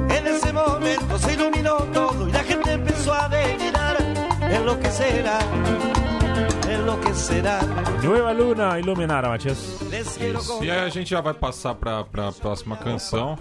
[0.10, 3.98] En ese momento se iluminó todo y la gente empezó a delirar
[4.42, 5.40] en lo que será,
[6.70, 7.60] en lo que será.
[8.04, 9.58] Nueva Luna Iluminara, Matias.
[9.92, 10.64] Isso.
[10.64, 13.38] E aí a gente já vai passar pra, pra próxima canção.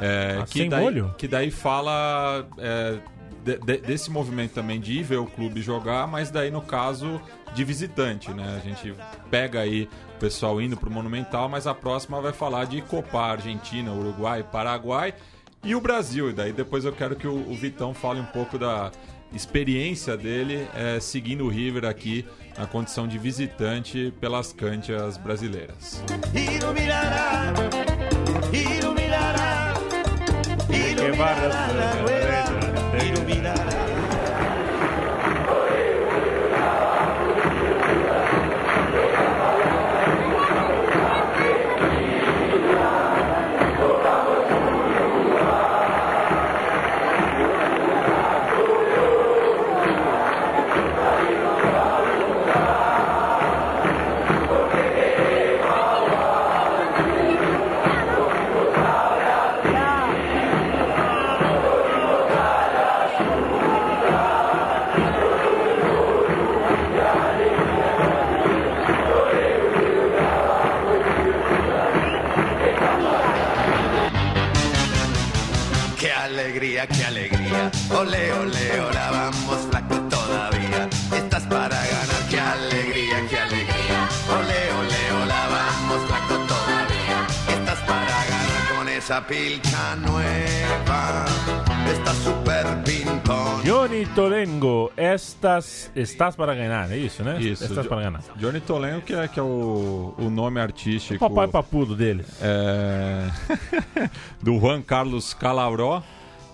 [0.00, 1.14] é, Ah, que, sem daí, molho?
[1.18, 2.98] que daí fala é,
[3.44, 7.20] de- de- desse movimento também de ir ver o clube jogar, mas daí no caso
[7.54, 8.56] de visitante, né?
[8.56, 8.94] A gente
[9.30, 13.92] pega aí o pessoal indo pro Monumental, mas a próxima vai falar de Copa Argentina,
[13.92, 15.14] Uruguai, Paraguai.
[15.64, 16.30] e o Brasil.
[16.30, 18.90] E daí depois eu quero que o, o Vitão fale um pouco da
[19.32, 22.24] experiência dele é, seguindo o River aqui
[22.56, 26.02] na condição de visitante pelas cantias brasileiras.
[26.34, 27.52] Iluminará,
[28.52, 29.74] iluminará,
[30.70, 33.87] iluminará rueda, eh, iluminará.
[89.08, 91.24] Esa pilcha nueva.
[91.90, 93.62] Estás super ping-pong.
[93.64, 97.40] Johnny Tolengo, estas, estás para ganhar, é isso, né?
[97.40, 98.20] Isso, Estás Jo- para ganhar.
[98.36, 102.26] Johnny Tolengo, que é, que é o, o nome artístico Papai papudo deles.
[102.42, 103.30] é,
[104.42, 106.02] do Juan Carlos Calabró.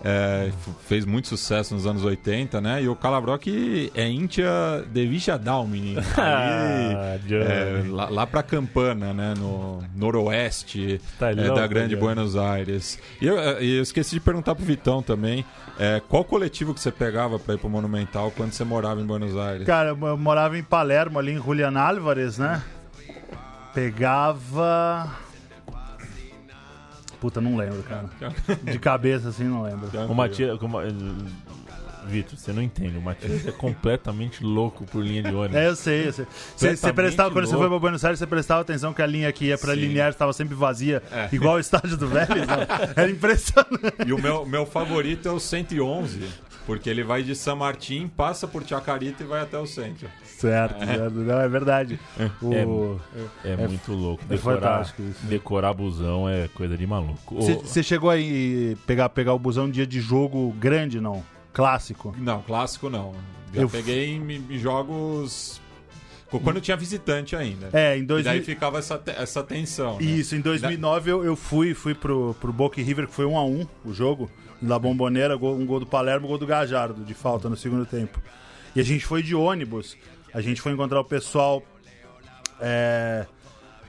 [0.05, 0.53] É,
[0.87, 2.83] fez muito sucesso nos anos 80, né?
[2.83, 4.51] E o Calabró que é íntia
[4.93, 5.97] de Vichadalmini.
[6.17, 7.45] Ah, Johnny.
[7.45, 9.35] é, lá, lá pra Campana, né?
[9.37, 12.01] No noroeste Tá é, louco, da Grande Johnny.
[12.01, 12.99] Buenos Aires.
[13.21, 15.45] E eu, é, eu esqueci de perguntar pro Vitão também.
[15.79, 19.37] é, qual coletivo que você pegava pra ir pro Monumental quando você morava em Buenos
[19.37, 19.67] Aires?
[19.67, 22.62] Cara, eu eu morava em Palermo, ali em Julian Álvares, né?
[23.75, 25.11] Pegava.
[27.24, 28.04] Puta, não lembro, cara.
[28.62, 29.88] De cabeça assim, não lembro.
[30.10, 30.58] O Matias.
[30.58, 30.76] como-
[32.06, 32.98] Vitor, você não entende.
[32.98, 35.56] O Matias é completamente louco por linha de ônibus.
[35.56, 36.26] É, eu sei, eu sei.
[36.54, 37.62] Você, você prestava, quando você louco.
[37.62, 39.80] foi pra Buenos Aires, você prestava atenção que a linha que ia pra Sim.
[39.80, 41.30] Liniers estava sempre vazia, É.
[41.32, 42.46] igual o estádio do Vélez.
[42.46, 42.66] né?
[42.94, 43.80] Era impressionante.
[44.06, 46.28] E o meu, meu favorito é o 111,
[46.66, 50.06] porque ele vai de San Martín, passa por Chacarita e vai até o centro.
[50.48, 51.14] Certo, certo.
[51.14, 51.98] Não, é verdade.
[52.42, 52.98] O-
[53.44, 54.22] É, muito louco.
[54.28, 54.94] é Decorar, isso.
[55.22, 57.37] decorar busão é coisa de maluco.
[57.37, 61.22] Você chegou aí pegar, pegar o busão um dia de jogo grande, não?
[61.52, 62.14] Clássico.
[62.18, 63.12] Não, clássico não.
[63.52, 65.61] Já Eu- peguei em, em jogos.
[66.42, 67.68] Quando tinha visitante ainda.
[67.72, 68.07] É, em E daí
[68.40, 68.44] 2000...
[68.44, 69.98] ficava essa, te- essa tensão.
[69.98, 70.04] né?
[70.04, 73.44] Isso, em 2009 eu, eu fui, fui pro, pro Boca River, que foi 1 a
[73.44, 74.28] 1 o jogo,
[74.61, 78.20] da Bomboneira, um gol do Palermo, um gol do Gajardo, de falta no segundo tempo.
[78.74, 79.96] E a gente foi de ônibus,
[80.35, 81.62] a gente foi encontrar o pessoal
[82.61, 83.25] é,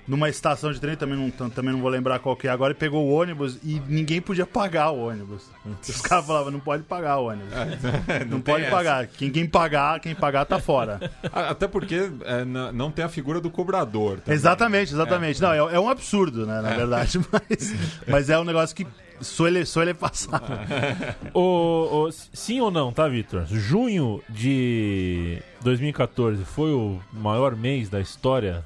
[0.08, 2.72] numa estação de trem, também não, tam- também não vou lembrar qual que é agora,
[2.74, 5.50] e pegou o ônibus e ninguém podia pagar o ônibus.
[5.88, 7.52] Os caras falavam, não pode pagar o ônibus.
[8.30, 8.76] não tem pode essa.
[8.76, 9.08] pagar.
[9.08, 11.12] Quem, quem pagar, quem pagar tá fora.
[11.34, 14.20] Até porque é, não tem a figura do cobrador.
[14.20, 14.36] também.
[14.36, 15.42] Exatamente, exatamente.
[15.42, 17.74] Não, é, é um absurdo, né, na verdade, mas,
[18.08, 18.86] mas é um negócio que
[19.22, 20.42] suele, suele passar.
[21.34, 23.46] ô, ô, sim ou não, tá, Vitor?
[23.48, 28.66] Junho de 2014 foi o maior mês da história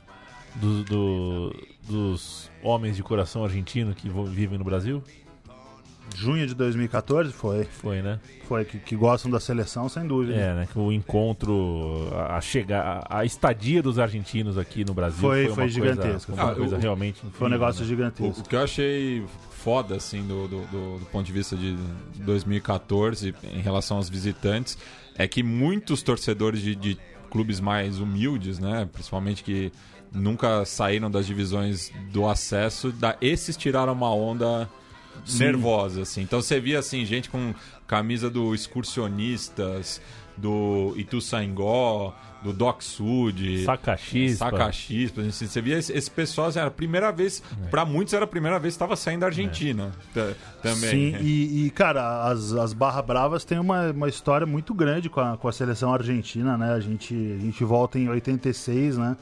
[0.56, 1.56] do- do-
[1.88, 5.04] dos homens de coração argentino que vivem no Brasil?
[6.16, 8.20] Junho de 2014 foi, Foi, né?
[8.48, 10.34] foi que, que gostam da seleção, sem dúvida.
[10.34, 10.68] É, né?
[10.72, 15.56] Que o encontro, a, a chega, a, estadia dos argentinos aqui no Brasil Foi- foi
[15.56, 16.34] coisa- gigantesco.
[16.34, 17.86] Foi uma Ah, coisa o- realmente Foi um incrível, negócio né?
[17.86, 18.42] O, gigantesco.
[18.42, 19.24] o que eu achei
[19.64, 21.76] foda, assim, do, do, do- do ponto de vista de
[22.16, 24.78] 2014, em relação aos visitantes,
[25.16, 26.98] é que muitos torcedores de, de
[27.30, 29.72] clubes mais humildes, né, principalmente que
[30.12, 34.68] nunca saíram das divisões do acesso, da, esses tiraram uma onda
[35.38, 36.22] nervosa, assim.
[36.22, 37.54] Então você via, assim, gente com
[37.86, 40.02] camisa do Excursionistas,
[40.38, 44.50] do Ituzaingó, do Doc Sud, Saca-chispa.
[44.50, 48.24] Saca-chispa, assim, você via esse, esse pessoal, assim, era a primeira vez, pra muitos era
[48.24, 50.90] a primeira vez que estava saindo da Argentina ta- também.
[50.90, 55.20] Sim, e, e, cara, as, as Barra Bravas têm uma, uma história muito grande com
[55.20, 56.72] a, com a seleção argentina, né?
[56.74, 59.18] A gente, a gente volta em 86, né?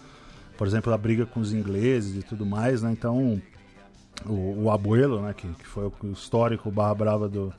[0.56, 2.92] Por exemplo, a briga com os ingleses e tudo mais, né?
[2.92, 3.42] Então,
[4.26, 5.34] o, o Abuelo, né?
[5.36, 7.54] Que, que foi o histórico Barra Brava do,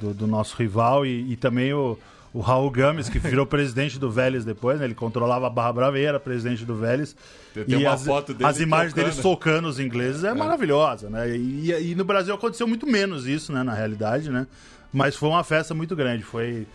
[0.00, 1.98] do, do nosso rival e, e também o,
[2.34, 4.84] o Raul Gomes, que virou presidente do Vélez depois, né?
[4.86, 7.14] Ele controlava a Barra Brava e era presidente do Vélez.
[7.54, 9.22] Tem- tem e uma as, foto dele as imagens dele tocando.
[9.22, 11.30] socando os ingleses é, maravilhosa, né?
[11.36, 13.62] E, e- e no Brasil aconteceu muito menos isso, né?
[13.62, 14.46] Na realidade, né?
[14.92, 16.22] Mas foi uma festa muito grande.
[16.24, 16.66] Foi,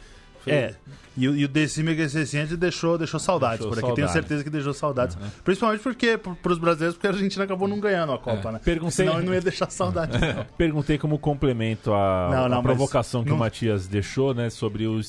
[0.51, 0.75] É.
[1.17, 3.95] E, o- e o Decime Crescente deixou, deixou saudades Deixou por aqui.
[3.95, 5.17] Tenho certeza que deixou saudades.
[5.43, 8.61] Principalmente porque, para os brasileiros, porque a Argentina acabou não ganhando a Copa, né?
[8.63, 10.17] Perguntei- Senão não ia deixar saudades.
[10.19, 10.45] não.
[10.57, 15.01] Perguntei como complemento a, Não, a não, provocação que o Matias deixou, né, sobre o,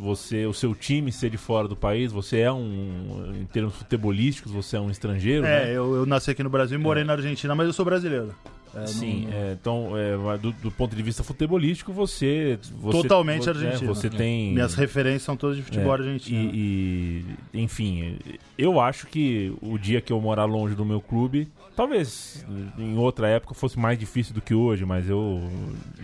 [0.00, 2.12] você, o seu time ser de fora do país.
[2.12, 5.70] Você é um, em termos futebolísticos, você é um estrangeiro, né?
[5.70, 8.32] É, eu, eu nasci aqui no Brasil e morei na Argentina, mas eu sou brasileiro.
[8.74, 12.58] É, Sim, não- é, então, é, do, do ponto de vista futebolístico, você.
[12.74, 13.94] você Totalmente argentino.
[13.94, 14.52] você tem.
[14.52, 16.50] Minhas referências são todas de futebol É, argentino.
[16.54, 18.18] E, e, enfim,
[18.56, 22.46] eu acho que o dia que eu morar longe do meu clube, talvez
[22.78, 25.42] em outra época fosse mais difícil do que hoje, mas eu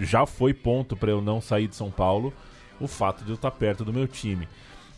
[0.00, 2.32] já foi ponto para eu não sair de São Paulo
[2.78, 4.46] o fato de eu estar perto do meu time.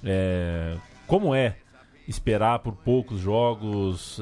[0.03, 1.57] É, como é
[2.09, 4.21] esperar por poucos jogos,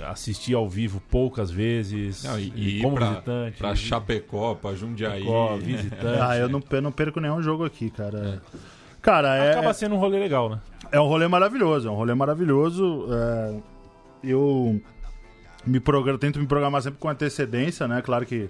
[0.00, 4.54] é, assistir ao vivo poucas vezes, Não, e, e ir como pra, visitante, pra Chapecó,
[4.54, 5.20] pra Jundiaí.
[5.20, 6.20] Chapecó, visitante.
[6.20, 8.42] Ah, eu não, eu não perco nenhum jogo aqui, cara.
[9.00, 10.60] Cara, é, Acaba sendo um rolê legal, né?
[10.92, 11.88] é um rolê maravilhoso.
[11.88, 13.08] É um rolê maravilhoso.
[13.10, 13.54] é,
[14.22, 14.80] eu
[15.66, 18.02] me programo, tento me programar sempre com antecedência, né?
[18.02, 18.48] Claro que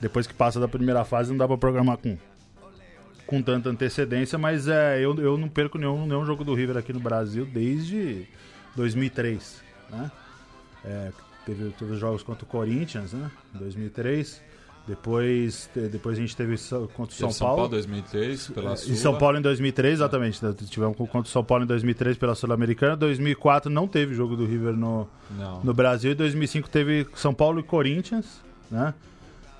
[0.00, 2.16] depois que passa da primeira fase não dá pra programar com,
[3.26, 6.92] com tanta antecedência, mas é, eu, eu não perco nenhum, nenhum jogo do River aqui
[6.92, 8.26] no Brasil desde
[8.76, 10.10] 2003, né?
[10.84, 11.10] É,
[11.44, 13.30] teve, teve os jogos contra o Corinthians, né?
[13.54, 14.48] Em 2003.
[14.88, 16.56] Depois, depois a gente teve
[16.94, 18.74] contra o São, São, Paulo 2003, pela.
[18.74, 20.40] São Paulo em 2003, exatamente.
[20.64, 22.96] Tivemos contra o São Paulo em 2003 pela Sul-Americana.
[22.96, 25.60] 2004 não teve jogo do River no, Não.
[25.62, 26.12] no Brasil.
[26.12, 28.94] Em 2005 teve São Paulo e Corinthians, né?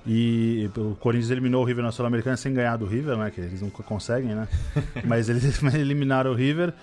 [0.07, 3.29] E o Corinthians eliminou o River na Sul-Americana sem ganhar do River, né?
[3.29, 4.47] Que eles nunca conseguem, né?
[5.05, 6.73] Mas eles eliminaram o River.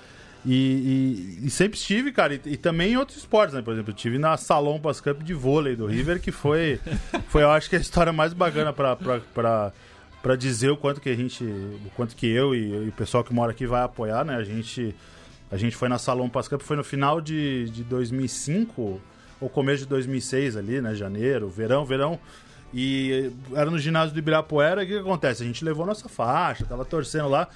[0.47, 3.63] E, e- e sempre estive, cara, e, e também em outros esportes, né?
[3.63, 6.79] Por exemplo, eu estive na Salon Pass Cup de vôlei do River, que foi,
[7.29, 9.73] foi eu acho que a história mais bacana pra, pra, pra,
[10.23, 13.35] pra dizer o quanto que a gente, o quanto que eu e, o pessoal que
[13.35, 14.37] mora aqui vai apoiar, né?
[14.37, 14.95] A gente,
[15.51, 19.01] a gente foi na Salon Pass Cup, foi no final de, de 2005
[19.41, 20.95] ou começo de 2006 ali, né?
[20.95, 22.19] Janeiro, verão, verão.
[22.75, 25.43] E era no ginásio do Ibirapuera, e o que, que acontece?
[25.43, 27.49] A gente levou nossa faixa, tava torcendo lá.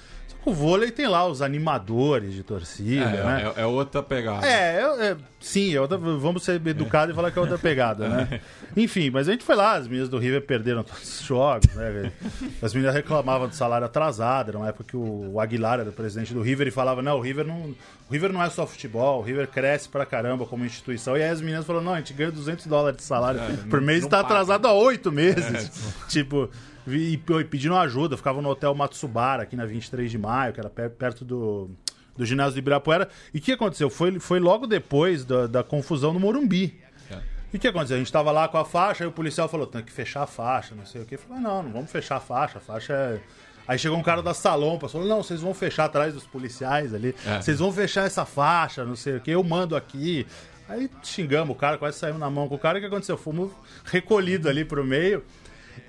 [0.43, 3.53] O vôlei tem lá os animadores de torcida, É, né?
[3.55, 4.45] é, é outra pegada.
[4.45, 8.09] É, eu- é, sim, é outra- vamos ser educados e falar que é outra pegada,
[8.09, 8.41] né?
[8.75, 12.11] Enfim, mas a gente foi lá, as meninas do River perderam todos os jogos, né?
[12.59, 16.33] As meninas reclamavam do salário atrasado, era uma época que o Aguilar era o presidente
[16.33, 17.75] do River e falava, não, o River não, o
[18.11, 21.15] River não é só futebol, o River cresce pra caramba como instituição.
[21.15, 24.03] E aí as meninas falaram, não, a gente ganha 200 dólares de salário por mês
[24.05, 25.71] e tá atrasado há oito meses.
[26.09, 26.49] Tipo...
[26.87, 27.17] E,
[27.49, 31.23] pedindo ajuda, ficavam no hotel Matsubara, aqui na 23 de maio, que era per- perto
[31.23, 31.69] do,
[32.17, 33.07] do ginásio do Ibirapuera.
[33.33, 33.89] E o que aconteceu?
[33.89, 36.79] Foi, foi logo depois da, da confusão no Morumbi.
[37.11, 37.17] É.
[37.53, 37.95] E o que aconteceu?
[37.97, 40.27] A gente tava lá com a faixa, aí o policial falou, tem que fechar a
[40.27, 41.15] faixa, não sei o que.
[41.15, 43.19] Eu falei, não, não vamos fechar a faixa, a faixa é...
[43.67, 47.15] Aí chegou um cara da Salompa, falou, não, vocês vão fechar atrás dos policiais ali,
[47.25, 47.39] É.
[47.41, 50.25] vocês vão fechar essa faixa, não sei o que, eu mando aqui.
[50.67, 53.17] Aí xingamos o cara, quase saímos na mão com o cara, e o que aconteceu?
[53.17, 53.51] Fomos
[53.85, 55.23] recolhidos ali pro meio,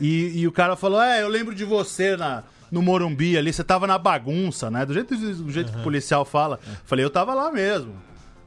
[0.00, 3.62] e, e o cara falou, é, eu lembro de você na, no Morumbi ali, você
[3.64, 4.84] tava na bagunça, né?
[4.86, 6.58] Do jeito, do jeito que o policial fala.
[6.84, 7.94] Falei, eu tava lá mesmo.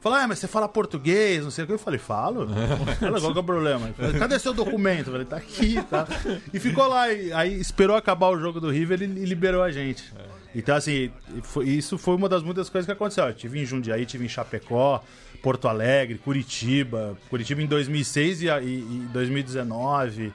[0.02, 1.74] Falou, ah, mas você fala português, não sei o que.
[1.74, 2.48] Eu falei, falo.
[3.00, 3.88] Falei, qual que é o problema?
[3.98, 5.08] Falou, Cadê seu documento?
[5.08, 6.08] Eu falei, tá aqui, tá.
[6.54, 10.14] E ficou lá, e, aí esperou acabar o jogo do River e, liberou a gente.
[10.54, 13.26] Então, assim, foi- isso foi uma das muitas coisas que aconteceu.
[13.26, 15.04] Eu tive em Jundiaí, tive em Chapecó,
[15.42, 17.18] Porto Alegre, Curitiba.
[17.28, 20.32] Curitiba em 2006 e, e, e 2019.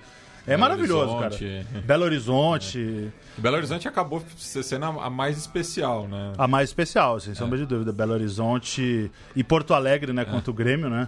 [0.50, 1.64] É Belo maravilhoso, Horizonte.
[1.70, 1.80] cara.
[1.86, 3.12] Belo Horizonte.
[3.38, 6.32] Belo Horizonte acabou sendo a mais especial, né?
[6.36, 7.92] A mais especial, sem sombra de dúvida.
[7.92, 10.24] Belo Horizonte e Porto Alegre, né?
[10.24, 11.06] Contra o Grêmio, né?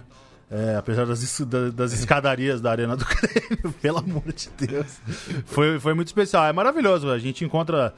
[0.49, 1.41] É, apesar das,
[1.73, 4.99] das escadarias da Arena do Grêmio, pelo amor de Deus.
[5.45, 6.45] Foi, foi muito especial.
[6.45, 7.09] É maravilhoso.
[7.11, 7.93] A gente encontra.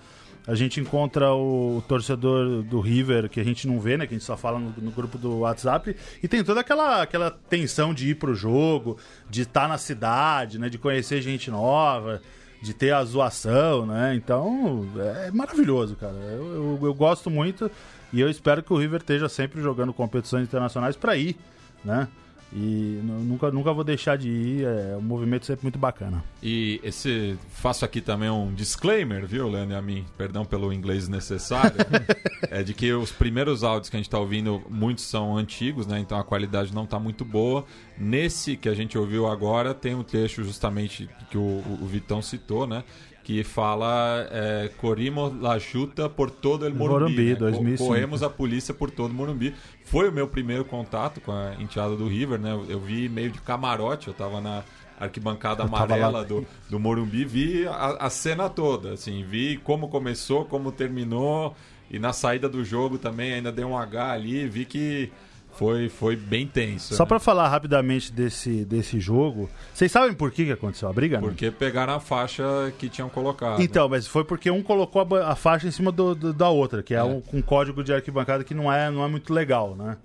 [0.48, 4.06] A gente encontra o torcedor do River que a gente não vê, né?
[4.06, 5.96] Que a gente só fala no, no grupo do WhatsApp.
[6.22, 10.70] E tem toda aquela, aquela tensão de ir pro jogo, de estar na cidade, né?
[10.70, 12.22] De conhecer gente nova,
[12.62, 14.14] de ter a zoação, né?
[14.16, 14.88] Então,
[15.26, 16.14] é maravilhoso, cara.
[16.14, 17.70] Eu, eu, eu gosto muito
[18.14, 21.36] e eu espero que o River esteja sempre jogando competições internacionais para ir,
[21.84, 22.08] né?
[22.54, 24.66] E nu- nunca, nunca vou deixar de ir.
[24.66, 26.24] É um movimento sempre muito bacana.
[26.42, 31.08] E esse faço aqui também um disclaimer, viu, Leandro e a mim, perdão pelo inglês
[31.08, 31.76] necessário,
[32.50, 36.00] é de que os primeiros áudios que a gente está ouvindo, muitos são antigos, né?
[36.00, 37.66] Então a qualidade não está muito boa.
[37.98, 42.66] Nesse que a gente ouviu agora, tem um trecho justamente que o, o Vitão citou,
[42.66, 42.84] né?
[43.26, 47.06] que fala é, Corrimos la chuta por todo el Morumbi.
[47.06, 47.36] Morumbi, né?
[47.36, 47.88] 2005.
[47.88, 49.56] Corremos a polícia por todo o Morumbi.
[49.86, 52.52] Foi o meu primeiro contato com a enteada do River, né?
[52.68, 54.64] Eu vi meio de camarote, eu tava na
[55.00, 60.46] arquibancada Eu amarela do, do Morumbi, vi a, a cena toda, assim, vi como começou,
[60.46, 61.56] como terminou,
[61.90, 65.12] e na saída do jogo também ainda dei um H ali, vi que
[65.58, 66.96] foi, foi bem tenso.
[66.96, 67.08] Só né?
[67.08, 71.20] pra falar rapidamente desse, desse jogo, vocês sabem por que, que aconteceu a briga?
[71.20, 71.28] não?
[71.30, 72.44] Porque pegaram a faixa
[72.78, 73.62] que tinham colocado.
[73.62, 76.84] Então, mas foi porque um colocou a, a faixa em cima do- do- da outra,
[76.84, 79.98] que é, um, um código de arquibancada que não é, não é muito legal, né?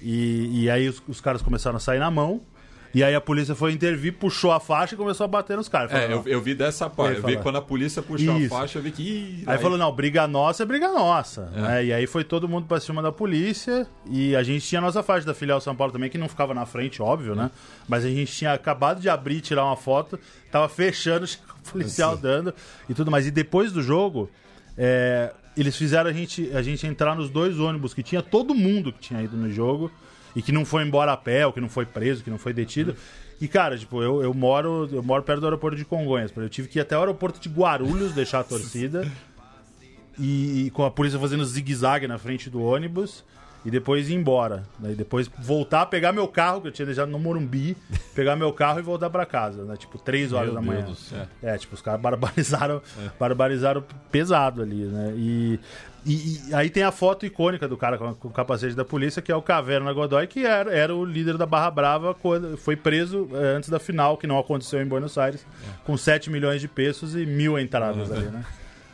[0.00, 2.40] E, e aí os, os caras começaram a sair na mão,
[2.94, 5.92] e aí a polícia foi intervir, puxou a faixa e começou a bater nos caras.
[5.92, 7.18] É, eu, eu vi dessa parte.
[7.18, 8.54] Eu vi quando a polícia puxou Isso.
[8.54, 9.02] a faixa, eu vi que.
[9.02, 11.50] Ih, Aí falou, não, briga nossa é briga nossa.
[11.54, 11.60] É.
[11.60, 11.84] né?
[11.84, 13.86] E aí foi todo mundo pra cima da polícia.
[14.10, 16.54] E a gente tinha a nossa faixa da filial São Paulo também, que não ficava
[16.54, 17.50] na frente, óbvio, né?
[17.86, 20.18] Mas a gente tinha acabado de abrir e tirar uma foto,
[20.50, 22.54] tava fechando, chegou o policial dando
[22.88, 23.26] e tudo mais.
[23.26, 24.30] E depois do jogo,
[24.76, 28.92] é, eles fizeram a gente, a gente entrar nos dois ônibus que tinha todo mundo
[28.92, 29.90] que tinha ido no jogo
[30.38, 32.52] e que não foi embora a pé, ou que não foi preso, que não foi
[32.52, 32.94] detido.
[33.40, 36.30] E, cara, tipo, eu, eu moro eu moro perto do aeroporto de Congonhas.
[36.36, 39.04] Eu tive que ir até o aeroporto de Guarulhos deixar a torcida
[40.16, 43.24] e, e com a polícia fazendo zigue-zague na frente do ônibus
[43.64, 44.62] e depois ir embora.
[44.78, 47.76] Daí depois voltar, pegar meu carro, que eu tinha deixado no Morumbi,
[48.14, 49.76] pegar meu carro e voltar pra casa, né?
[49.76, 50.86] Tipo, três horas Meu da Deus manhã.
[50.86, 51.26] do céu.
[51.42, 52.80] É, tipo, os caras barbarizaram,
[53.18, 55.14] barbarizaram pesado ali, né?
[55.16, 55.58] E,
[56.12, 59.20] e- e aí tem a foto icônica do cara com, com o capacete da polícia,
[59.22, 62.76] que é o Caverna Godoy, que era, era o líder da Barra Brava, quando foi
[62.76, 65.44] preso eh, antes da final, que não aconteceu em Buenos Aires,
[65.84, 68.44] com 7 milhões de pesos e mil entradas ali, né?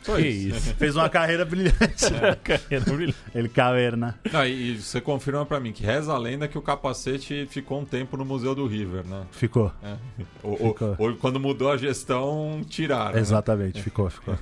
[0.03, 0.75] Que isso.
[0.75, 2.05] Fez uma carreira brilhante.
[2.43, 3.17] Carreira brilhante.
[3.33, 4.13] Ele Caverna.
[4.31, 7.81] Não, e, e você confirma pra mim que reza a lenda que o capacete ficou
[7.81, 9.23] um tempo no Museu do River, né?
[9.31, 9.71] Ficou.
[9.83, 9.95] É.
[10.43, 10.95] Ou, ou- Ficou.
[10.99, 13.15] ou quando mudou a gestão, tiraram.
[13.15, 13.19] né?
[13.19, 14.37] Exatamente, ficou, ficou.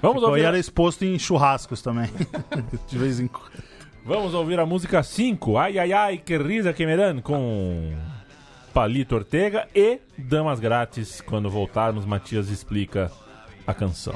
[0.00, 2.10] Vamos ouvir, E a- era exposto em churrascos também.
[2.88, 3.62] De vez em quando.
[4.04, 7.94] vamos ouvir a música 5, Ai Ai Ai, que risa que me dan, com
[8.72, 11.20] Palito Ortega e Damas Grátis.
[11.20, 13.10] Quando voltarmos, Matias explica
[13.66, 14.14] a canção.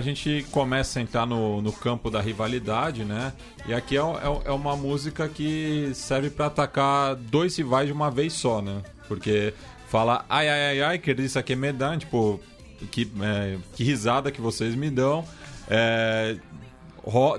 [0.00, 3.32] A gente começa a entrar no, no campo da rivalidade, né?
[3.68, 8.10] E aqui é, é- é uma música que serve pra atacar dois rivais de uma
[8.10, 8.82] vez só, né?
[9.06, 9.52] Porque
[9.88, 12.40] fala ai, ai, ai, ai, que isso aqui é medão, tipo,
[12.90, 15.24] que, é, que risada que vocês me dão.
[15.68, 16.36] É,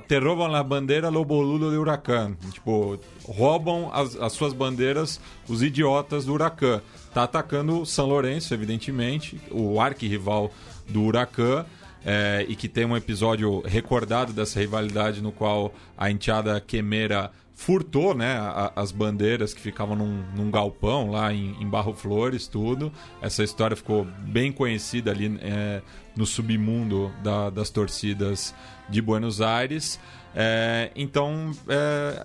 [0.08, 2.36] te roubam a bandeira lo boludo de Huracan.
[2.52, 6.82] Tipo, roubam as, as suas bandeiras os idiotas do Huracan.
[7.14, 10.52] Tá atacando o São Lourenço, evidentemente, o arquirrival
[10.88, 11.66] do Huracan.
[12.06, 18.16] É, e que tem um episódio recordado dessa rivalidade no qual a enteada quemeira furtou
[18.16, 22.92] né, a- as bandeiras que ficavam num, num galpão lá em, em Barro Flores, tudo.
[23.22, 25.82] Essa história ficou bem conhecida ali é,
[26.16, 28.56] no submundo da- das torcidas
[28.90, 30.00] de Buenos Aires.
[30.36, 32.24] É, então, é,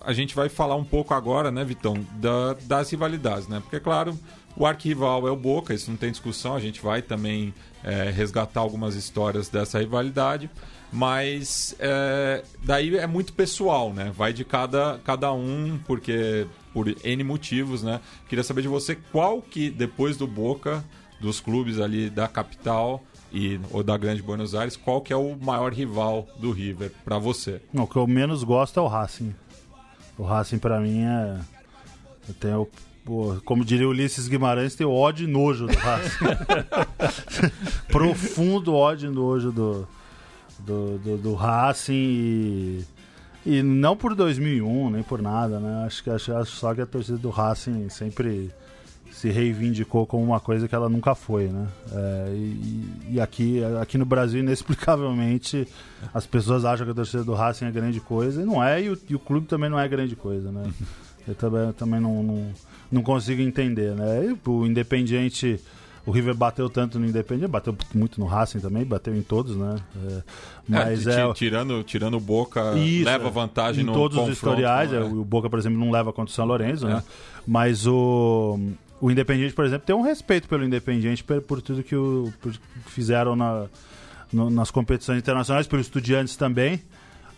[0.00, 3.60] a gente vai falar um pouco agora, né, Vitão, da- das rivalidades, né?
[3.60, 4.18] Porque, claro,
[4.56, 7.52] o arquival é o Boca, isso não tem discussão, a gente vai também
[7.84, 10.50] é, resgatar algumas histórias dessa rivalidade,
[10.92, 14.10] mas é, daí é muito pessoal, né?
[14.16, 18.00] Vai de cada, cada um, porque por N motivos, né?
[18.28, 20.84] Queria saber de você qual que, depois do Boca,
[21.20, 23.02] dos clubes ali da capital
[23.32, 27.18] e, ou da Grande Buenos Aires, qual que é o maior rival do River para
[27.18, 27.60] você?
[27.74, 29.34] O que eu menos gosto é o Racing.
[30.16, 31.40] O Racing pra mim é.
[32.28, 32.68] Eu tenho
[33.06, 36.24] pô, como diria Ulisses Guimarães, tem ódio e nojo do Racing.
[37.86, 39.88] Profundo ódio e nojo do,
[40.58, 42.84] do, do, do Racing e,
[43.46, 45.84] e não por 2001, nem por nada, né?
[45.86, 48.50] Acho que acho, acho só que a torcida do Racing sempre
[49.12, 51.68] se reivindicou como uma coisa que ela nunca foi, né?
[51.92, 55.66] É, e, e aqui, aqui no Brasil, inexplicavelmente,
[56.12, 58.90] as pessoas acham que a torcida do Racing é grande coisa, e não é, e
[58.90, 60.70] o, e o clube também não é grande coisa, né?
[61.26, 62.52] Eu também, também não, não,
[62.90, 64.26] não consigo entender, né?
[64.26, 65.60] E o Independiente,
[66.04, 69.76] o River bateu tanto no Independiente, bateu muito no Racing também, bateu em todos, né?
[69.96, 70.22] É,
[70.68, 73.30] mas É, é, ti- tirando, tirando o Boca, isso, leva é.
[73.30, 74.90] vantagem em no todos os historiais.
[74.90, 74.98] né?
[74.98, 76.94] é, O Boca, por exemplo, não leva contra o São Lourenço, É.
[76.94, 77.02] né?
[77.46, 78.58] Mas o,
[79.00, 82.54] o Independiente, por exemplo, tem um respeito pelo Independiente por, por tudo que, o, por-
[82.86, 83.66] fizeram na,
[84.32, 86.80] no- nas competições internacionais, pelos estudiantes também.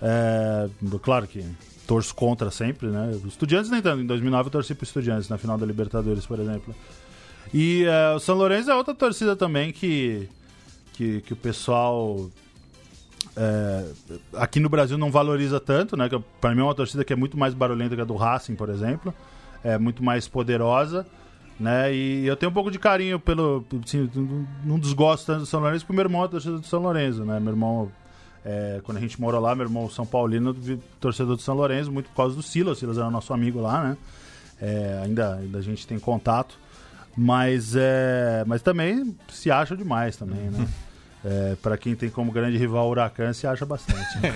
[0.00, 0.68] É,
[1.02, 1.44] claro que
[1.88, 3.10] torço contra sempre, né?
[3.14, 4.02] Os estudiantes nem tanto.
[4.02, 6.74] Em 2009 eu torci para estudiantes na final da Libertadores, por exemplo.
[7.52, 10.28] E é, o São Lourenço é outra torcida também que,
[10.92, 12.28] que, que o pessoal
[13.34, 13.84] é,
[14.34, 16.10] aqui no Brasil não valoriza tanto, né?
[16.10, 18.54] Que para mim é uma torcida que é muito mais barulhenta que a do Racing,
[18.54, 19.14] por exemplo,
[19.64, 21.06] é muito mais poderosa,
[21.58, 21.90] né?
[21.94, 24.10] E eu tenho um pouco de carinho pelo, assim,
[24.62, 27.40] não- desgosto tanto do São Lourenço, porque meu irmão é torcedor do São Lourenço, né?
[27.40, 27.90] Meu irmão,
[28.44, 30.54] é, quando a gente morou lá, meu irmão São Paulino,
[31.00, 33.82] torcedor do São Lourenço, muito por causa do Silas, o Silas era nosso amigo lá,
[33.84, 33.96] né?
[34.60, 36.58] É, ainda, ainda a gente tem contato,
[37.16, 40.66] mas é, mas também se acha demais também, né?
[41.24, 44.18] É, para quem tem como grande rival o Huracan, se acha bastante.
[44.18, 44.32] né?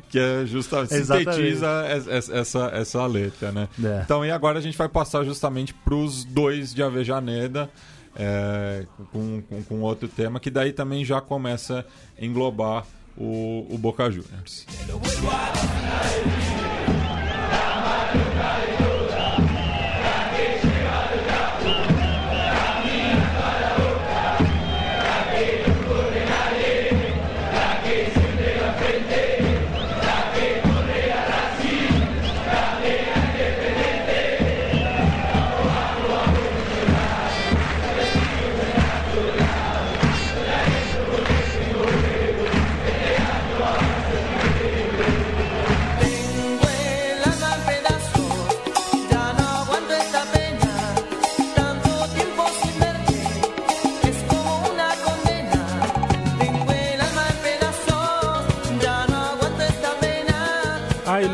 [0.08, 3.68] que é justamente sintetiza es- es- essa, essa letra, né?
[3.84, 4.00] É.
[4.02, 7.68] Então, e agora a gente vai passar justamente pros dois de Avejaneda,
[8.16, 11.84] é, com, com, com outro tema, que daí também já começa
[12.18, 12.84] a englobar
[13.16, 14.66] o, o Boca Juniors.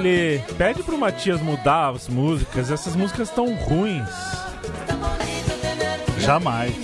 [0.09, 2.71] Lê, pede pro Matias mudar as músicas.
[2.71, 4.09] Essas músicas estão ruins.
[6.19, 6.75] Jamais.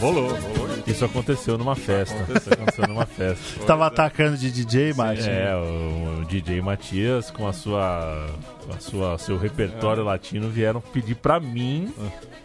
[0.00, 0.64] Rolou, rolou.
[0.86, 2.16] Isso aconteceu numa festa.
[2.36, 3.60] Isso aconteceu numa festa.
[3.60, 5.28] Estava atacando de DJ, Martin.
[5.28, 8.26] É, o, o DJ Matias com a sua,
[8.70, 11.92] a sua seu repertório latino vieram pedir pra mim,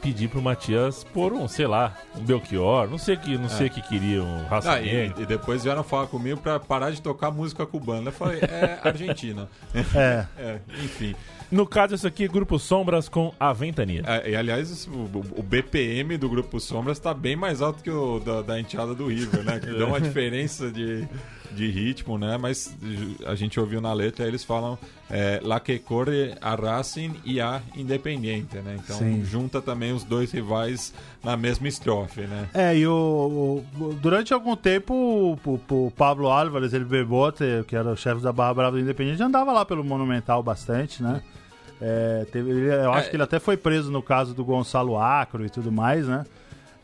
[0.02, 3.70] pedir pro Matias pôr um, sei lá, um Belchior, não sei que, não sei o
[3.70, 7.66] que queriam, Raça Ah, e, e depois vieram falar comigo pra parar de tocar música
[7.66, 8.10] cubana.
[8.10, 9.50] Eu falei, é Argentina.
[9.74, 10.26] É.
[10.40, 11.16] É, enfim.
[11.52, 14.04] No caso, isso aqui, Grupo Sombras com a Ventania.
[14.06, 18.20] É, e aliás, o, o BPM do Grupo Sombras tá bem mais alto que o
[18.20, 19.60] da, da enteada do River, né?
[19.60, 21.08] Que dá uma diferença de,
[21.52, 22.38] de ritmo, né?
[22.38, 22.76] Mas
[23.26, 24.78] a gente ouviu na letra, eles falam
[25.10, 28.78] é, La que corre a Racing e a Independiente, né?
[28.84, 29.24] Então Sim.
[29.24, 30.94] junta também os dois rivais
[31.24, 32.48] na mesma estrofe, né?
[32.54, 37.90] É, e o, o- durante algum tempo o, o- Pablo Álvares, ele Bebote, que era
[37.90, 41.22] o chefe da Barra Brava do Independente, andava lá pelo Monumental bastante, né?
[41.82, 43.10] É, teve- eu acho É.
[43.10, 46.26] que ele até foi preso no caso do Gonçalo Acro e tudo mais, né?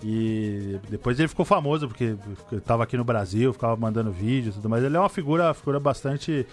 [0.04, 2.16] E depois ele ficou famoso porque
[2.52, 4.84] estava aqui no Brasil, ficava mandando vídeo e tudo mais.
[4.84, 6.46] Ele é uma figura, figura bastante.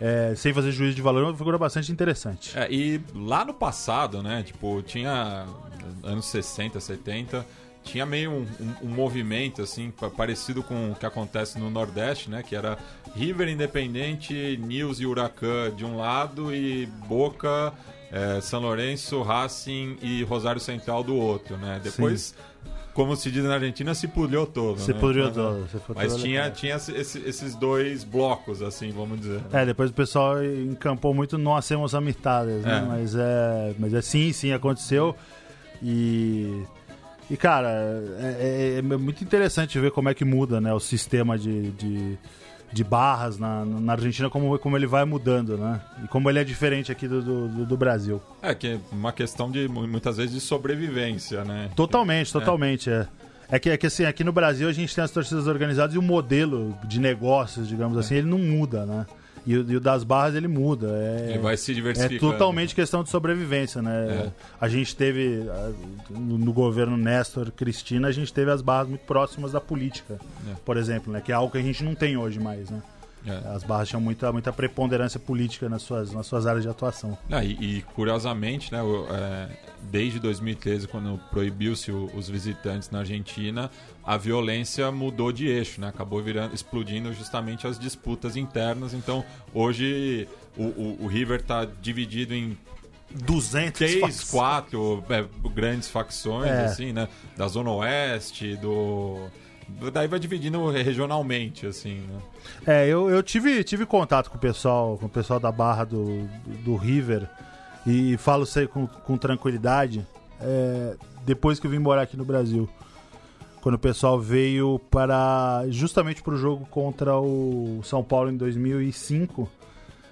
[0.00, 2.58] é, sem fazer juízo de valor, é uma figura bastante interessante.
[2.58, 4.42] É, e lá no passado, né?
[4.42, 5.44] Tipo, tinha
[6.02, 7.46] anos 60, 70,
[7.84, 12.30] tinha meio um, um- um movimento assim pa- parecido com o que acontece no Nordeste,
[12.30, 12.42] né?
[12.42, 12.78] Que era
[13.14, 17.72] River Independente, News e Huracan de um lado e Boca,
[18.10, 21.78] eh, São Lourenço, Racing e Rosário Central do outro, né?
[21.82, 22.34] Depois,
[23.00, 24.78] como se diz na Argentina, se pudriu todo.
[24.78, 25.00] Você né?
[25.00, 29.40] poderia Então, você foi Mas todo tinha, tinha esse- esses dois blocos, assim, vamos dizer.
[29.52, 32.78] É, depois o pessoal encampou muito no hacemos amistades, né?
[32.78, 32.80] É.
[32.88, 35.16] Mas é, mas é sim, sim, aconteceu.
[35.82, 36.62] E
[37.30, 37.68] e cara,
[38.18, 42.18] é, é- é muito interessante ver como é que muda, né, o sistema de, de,
[42.72, 45.80] de barras na, na Argentina, como, como ele vai mudando, né?
[46.04, 48.22] E como ele é diferente aqui do, do, do Brasil.
[48.40, 51.70] É, que é uma questão de mu- muitas vezes de sobrevivência, né?
[51.74, 53.06] Totalmente, totalmente, é.
[53.52, 55.98] É que, é que assim, aqui no Brasil a gente tem as torcidas organizadas e
[55.98, 59.04] o modelo de negócios, digamos assim, ele não muda, né?
[59.46, 60.88] E, o- e o das barras ele muda.
[60.92, 62.32] É, Ele vai se é diversificando.
[62.32, 64.26] totalmente questão de sobrevivência, né?
[64.26, 64.30] É.
[64.60, 65.44] A gente teve,
[66.10, 70.18] no, no governo Néstor Cristina, a gente teve as barras muito próximas da política,
[70.48, 70.54] É.
[70.64, 71.20] por exemplo, né?
[71.20, 72.82] Que é algo que a gente não tem hoje mais, né?
[73.26, 73.36] É.
[73.54, 77.18] As barras tinham muita, muita preponderância política nas suas, nas suas áreas de atuação.
[77.30, 79.48] Ah, e, e, curiosamente, né, o- é,
[79.90, 83.70] desde 2013, quando proibiu-se os visitantes na Argentina,
[84.02, 85.88] a violência mudou de eixo, né?
[85.88, 88.94] Acabou virando, explodindo justamente as disputas internas.
[88.94, 92.56] Então, hoje o, o- o River está dividido em
[93.10, 94.30] 200 três, facções.
[94.30, 96.64] quatro é, grandes facções, É.
[96.66, 97.08] assim, né?
[97.36, 99.28] Da Zona Oeste, do...
[99.92, 102.20] Daí vai dividindo regionalmente, assim, né?
[102.66, 106.28] É, eu, eu tive, tive contato com o pessoal, com o pessoal da barra do,
[106.64, 107.28] do River
[107.86, 110.06] e falo aí com, com tranquilidade.
[110.40, 112.68] é, depois que eu vim morar aqui no Brasil,
[113.60, 119.48] quando o pessoal veio para justamente para o jogo contra o São Paulo em 2005,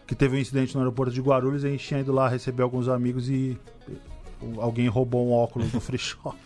[0.06, 2.88] que teve um incidente no aeroporto de Guarulhos, a gente tinha ido lá receber alguns
[2.88, 3.58] amigos e
[4.58, 6.38] alguém roubou um óculos no free shop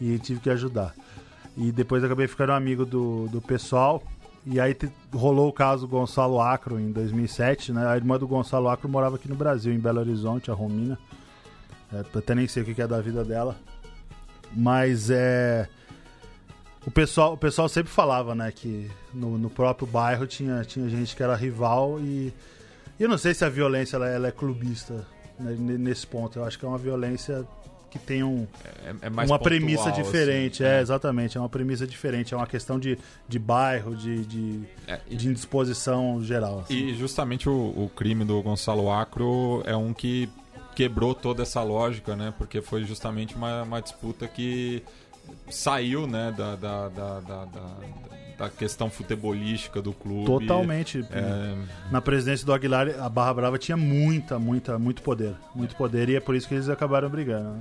[0.00, 0.94] e tive que ajudar.
[1.56, 4.02] E depois acabei ficando amigo do, do pessoal.
[4.44, 7.86] E aí te- rolou o caso Gonçalo Acro em 2007, né?
[7.86, 10.98] A irmã do Gonçalo Acro morava aqui no Brasil, em Belo Horizonte, a Romina.
[11.92, 13.56] É, até nem sei o que é da vida dela.
[14.52, 15.68] Mas é.
[16.86, 21.16] O pessoal, o pessoal sempre falava, né, que no, no próprio bairro tinha, tinha gente
[21.16, 22.32] que era rival e.
[23.00, 25.04] e eu não sei se a violência ela, ela é clubista
[25.40, 26.38] né, nesse ponto.
[26.38, 27.44] Eu acho que é uma violência
[27.96, 28.46] que tem um,
[28.84, 30.62] É, é mais uma pontual, premissa assim, diferente.
[30.62, 30.78] né?
[30.78, 31.36] é, exatamente.
[31.36, 32.32] É uma premissa diferente.
[32.34, 36.60] É uma questão de, de bairro, de, de, É, e- de indisposição geral.
[36.60, 36.74] assim.
[36.74, 40.28] E justamente o, o crime do Gonçalo Acro é um que
[40.74, 42.34] quebrou toda essa lógica, né?
[42.36, 44.82] Porque foi justamente uma, uma disputa que
[45.50, 47.76] saiu, né, da, da, da, da, da-
[48.38, 50.26] da questão futebolística do clube.
[50.26, 51.02] Totalmente.
[51.10, 51.54] É,
[51.90, 55.34] Na presidência do Aguilar, a Barra Brava tinha muita, muita, muito poder.
[55.54, 57.48] Muito poder e é por isso que eles acabaram brigando.
[57.54, 57.60] né?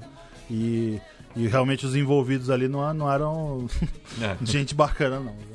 [0.49, 0.99] E,
[1.35, 3.67] e realmente os envolvidos ali não, não eram
[4.21, 4.37] é.
[4.45, 5.54] gente bacana, não.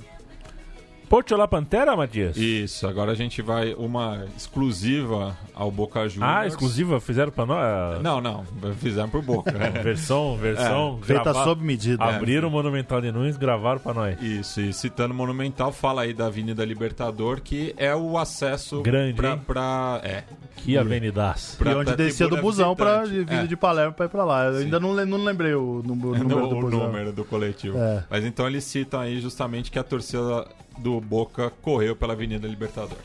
[1.11, 2.37] Pocho La Pantera, Matias?
[2.37, 6.33] Isso, agora a gente vai uma exclusiva ao Boca Juniors.
[6.37, 7.01] Ah, exclusiva?
[7.01, 8.01] Fizeram pra nós?
[8.01, 8.45] Não, não,
[8.79, 9.51] fizemos por Boca.
[9.83, 11.01] Versão, versão.
[11.03, 12.05] Feita grava- sob medida.
[12.05, 14.23] Abriram o Monumental de Nunes, gravaram pra nós.
[14.23, 19.37] Isso, e citando Monumental, fala aí da Avenida Libertador, que é o acesso Grande, pra,
[19.37, 20.23] pra- é,
[20.59, 21.57] Que avenidaço.
[21.59, 23.47] pra- e onde descia do busão pra vir É.
[23.49, 24.45] de Palermo pra ir pra lá.
[24.45, 24.65] Eu Sim.
[24.67, 26.87] ainda não, não lembrei o, número- o número do o busão.
[26.87, 27.77] número do coletivo.
[27.77, 28.05] É.
[28.09, 30.47] Mas então eles citam aí justamente que a torcida
[30.81, 32.99] do Boca correu pela Avenida Libertador.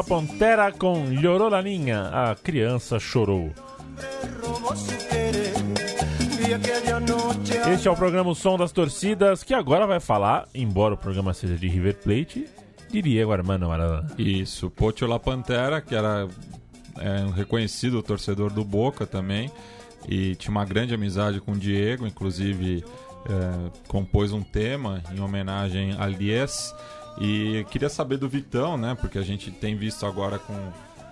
[0.00, 1.58] La Pantera com Llorou la.
[1.60, 3.52] A criança chorou.
[7.70, 11.34] Este é o programa O Som das Torcidas, que agora vai falar, embora o programa
[11.34, 12.48] seja de River Plate,
[12.88, 14.10] de Diego Armando Maradona.
[14.16, 16.26] Isso, Pocho La Pantera, que era
[16.98, 19.50] é, um reconhecido torcedor do Boca também,
[20.08, 22.82] e tinha uma grande amizade com o Diego, inclusive
[23.26, 26.74] é, compôs um tema em homenagem a Lies.
[27.18, 28.96] E queria saber do Vitão, né?
[28.98, 30.54] Porque a gente tem visto agora com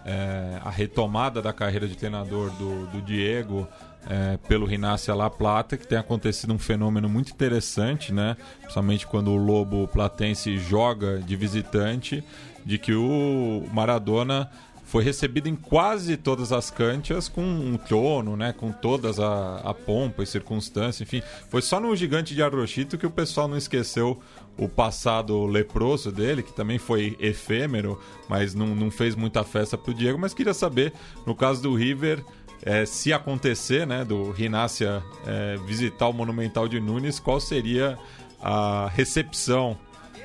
[0.04, 3.68] é, a retomada da carreira de treinador do, do Diego
[4.08, 8.36] é, pelo Rinácia La Plata, que tem acontecido um fenômeno muito interessante, né?
[8.60, 12.24] Principalmente quando o Lobo Platense joga de visitante,
[12.64, 14.50] de que o Maradona
[14.84, 18.54] foi recebido em quase todas as cantias com um trono, né?
[18.56, 21.22] Com todas a, a pompa e circunstância, enfim.
[21.50, 24.18] Foi só no Gigante de Arrochito que o pessoal não esqueceu
[24.58, 27.98] o passado leproso dele, que também foi efêmero,
[28.28, 30.18] mas não, não fez muita festa pro Diego.
[30.18, 30.92] Mas queria saber,
[31.24, 32.24] no caso do River,
[32.62, 37.96] é, se acontecer, né, do Rinácia é, visitar o Monumental de Nunes, qual seria
[38.42, 39.78] a recepção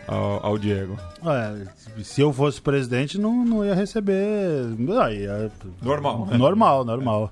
[0.07, 0.97] ao, ao Diego?
[1.25, 4.65] É, se eu fosse presidente, não, não ia receber.
[4.99, 6.35] Ah, ia- Normal, né?
[6.41, 7.31] Normal, normal.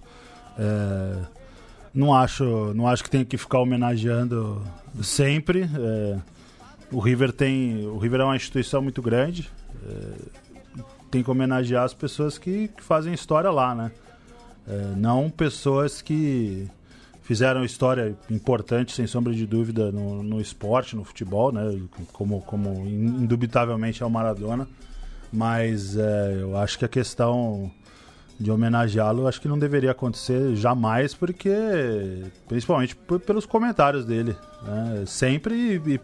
[0.58, 1.16] É,
[1.94, 2.44] não, acho,
[2.76, 4.62] não acho que tem que ficar homenageando
[5.02, 5.64] sempre.
[5.64, 6.18] É,
[6.92, 7.88] o River tem.
[7.88, 9.50] O River é uma instituição muito grande.
[9.88, 10.42] é,
[11.10, 13.92] tem que homenagear as pessoas que, que fazem história lá, né?
[14.66, 16.70] É, não pessoas que
[17.22, 21.80] fizeram história importante, sem sombra de dúvida, no, no esporte, no futebol, né?
[22.14, 24.68] Como, como indubitavelmente é o Maradona.
[25.32, 27.72] Mas é, eu acho que a questão
[28.40, 31.52] de homenageá-lo, acho que não deveria acontecer jamais, porque
[32.48, 35.04] principalmente pelos comentários dele, né?
[35.06, 36.00] sempre e, e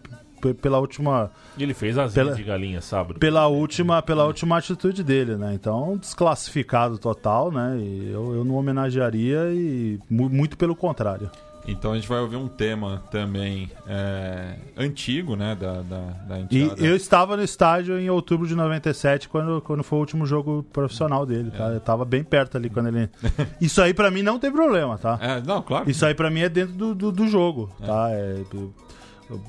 [0.62, 3.20] pela última E ele fez as Pela- de galinha sábado.
[3.20, 5.54] pela última pela última atitude dele, né?
[5.54, 7.78] Então desclassificado total, né?
[7.80, 11.30] E eu, eu não homenagearia e mu- muito pelo contrário.
[11.70, 16.72] Então a gente vai ouvir um tema também é, antigo, né, da, da, da E
[16.78, 21.26] eu estava no estádio em outubro de 97, quando, quando foi o último jogo profissional
[21.26, 21.66] dele, tá?
[21.68, 23.10] Eu tava bem perto ali quando ele.
[23.60, 25.20] Isso aí pra mim não tem problema, tá?
[25.22, 25.90] É, não, claro.
[25.92, 28.12] Isso aí pra mim é dentro do, do, do jogo, tá?
[28.12, 28.44] É,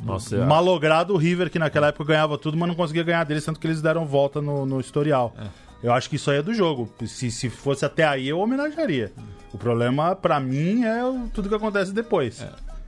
[0.03, 3.45] Nossa, é- malogrado o River, que naquela época ganhava tudo, mas não conseguia ganhar deles,
[3.45, 5.35] tanto que eles deram volta no, no historial.
[5.83, 6.93] Eu acho que isso aí é do jogo.
[7.07, 9.13] Se, se fosse até aí, eu homenagearia.
[9.53, 12.45] O problema, pra mim, é o- tudo que acontece depois.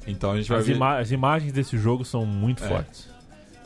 [0.06, 0.76] Então a gente vai As, ouvir...
[0.76, 2.68] ima- as imagens desse jogo são muito É.
[2.68, 3.08] fortes.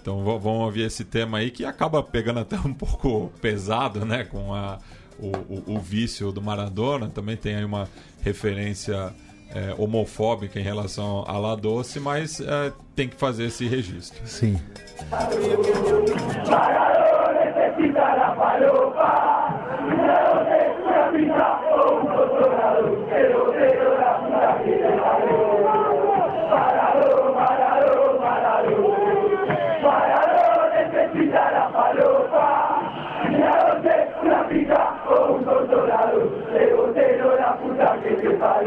[0.03, 4.25] Então vamos ouvir esse tema aí que acaba pegando até um pouco pesado, né?
[4.25, 4.79] Com a,
[5.19, 7.09] o, o- o vício do Maradona.
[7.09, 7.89] Também tem aí uma
[8.21, 9.15] referência
[9.55, 14.21] é, homofóbica em relação a La Doce, mas é, tem que fazer esse registro.
[14.27, 14.61] Sim.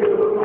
[0.08, 0.37] Nuestros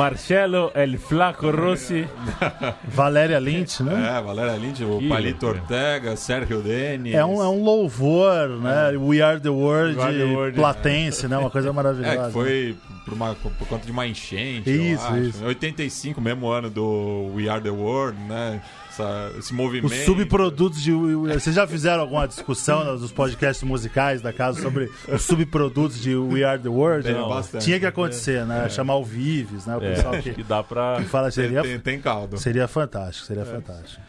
[0.00, 2.08] Marcelo El Flaco Rossi.
[2.88, 4.16] Valéria Lynch, né?
[4.16, 5.62] É, Valéria Lynch, o Ih, Palito loucura.
[5.62, 7.14] Ortega, Sérgio Denis.
[7.14, 8.96] É um, é um louvor, né?
[8.96, 11.36] We Are the World, We Are the World, platense, né?
[11.36, 12.22] Uma coisa maravilhosa.
[12.22, 15.18] É, que foi por, uma, por conta de uma enchente, eu Isso, acho.
[15.18, 15.44] isso.
[15.44, 18.62] Em 85, mesmo ano do We Are The World, né?
[19.00, 19.92] Essa- esse movimento.
[19.92, 20.92] Os subprodutos de.
[20.92, 26.44] Vocês já fizeram alguma discussão nos podcasts musicais da casa sobre os subprodutos de We
[26.44, 27.04] Are the World?
[27.04, 27.28] Tem Não.
[27.28, 27.64] bastante.
[27.64, 28.68] Tinha que acontecer, né?
[28.68, 29.76] Chamar o Vives, né?
[29.76, 30.96] O É, pessoal acho que, que dá pra.
[30.98, 32.38] que fala Tem, seria, tem, tem caldo.
[32.38, 34.00] seria fantástico, seria fantástico.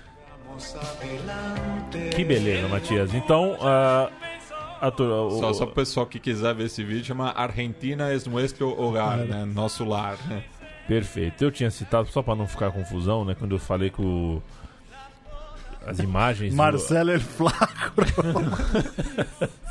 [2.15, 3.13] Que beleza, Matias.
[3.13, 3.57] Então,
[4.81, 8.69] ator, o- Só, só pro pessoal que quiser ver esse vídeo, chama Argentina es nuestro
[8.79, 9.45] hogar, né?
[9.45, 10.43] Nosso lar, né?
[10.87, 11.43] Perfeito.
[11.43, 13.35] Eu tinha citado, só pra não ficar confusão, né?
[13.37, 14.41] Quando eu falei que o.
[15.85, 16.51] As imagens.
[16.53, 18.01] do- Marcelo El Flaco.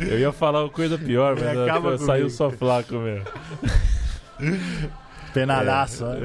[0.00, 3.26] Eu ia falar uma coisa pior, mas eu- eu saiu só flaco mesmo.
[5.34, 6.04] Penalhaço.
[6.06, 6.20] né?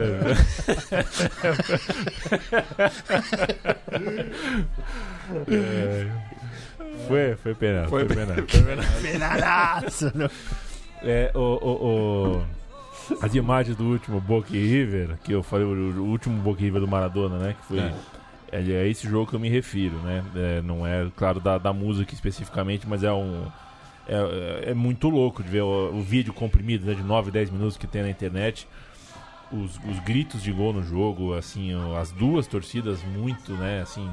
[5.47, 6.07] É.
[7.07, 7.87] Foi, foi pena.
[7.87, 8.35] Foi, Foi pena.
[9.01, 10.11] Penalhaço.
[10.15, 10.29] né?
[11.01, 12.43] É, o, o- o-
[13.21, 17.37] as imagens do último Boca River, que eu falei, o, último Boca River do Maradona,
[17.37, 17.55] né?
[17.59, 17.79] Que foi.
[17.79, 17.93] É.
[18.53, 20.23] É, é esse jogo que eu me refiro, né?
[20.35, 23.45] É, não é, claro, da, da música especificamente, mas é um.
[24.07, 24.15] É,
[24.67, 27.77] é- é muito louco de ver o, o vídeo comprimido, né, de 9, 10 minutos
[27.77, 28.67] que tem na internet.
[29.51, 34.09] Os, os gritos de gol no jogo, assim, as duas torcidas muito, né, assim.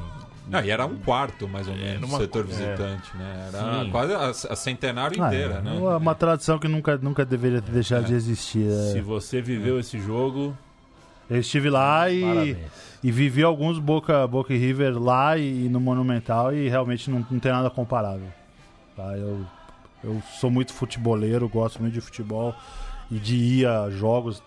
[0.52, 2.48] Ah, e era um quarto, mais ou menos, numa- do setor é.
[2.48, 3.48] visitante, né?
[3.48, 3.90] Era Sim.
[3.90, 5.72] quase a, a centenário Ah, inteira, é né?
[5.78, 8.66] uma, uma tradição que nunca, nunca deveria ter deixado de existir.
[8.66, 8.92] é.
[8.92, 10.56] Se você viveu esse jogo,
[11.30, 12.58] Eu estive lá e, parabéns.
[13.04, 17.38] e vivi alguns Boca, Boca e River lá e, no Monumental e realmente não, não
[17.38, 18.26] tem nada comparável.
[18.96, 19.16] Tá?
[19.16, 19.46] Eu,
[20.02, 22.54] eu sou muito futeboleiro, gosto muito de futebol
[23.10, 24.42] e de ir a jogos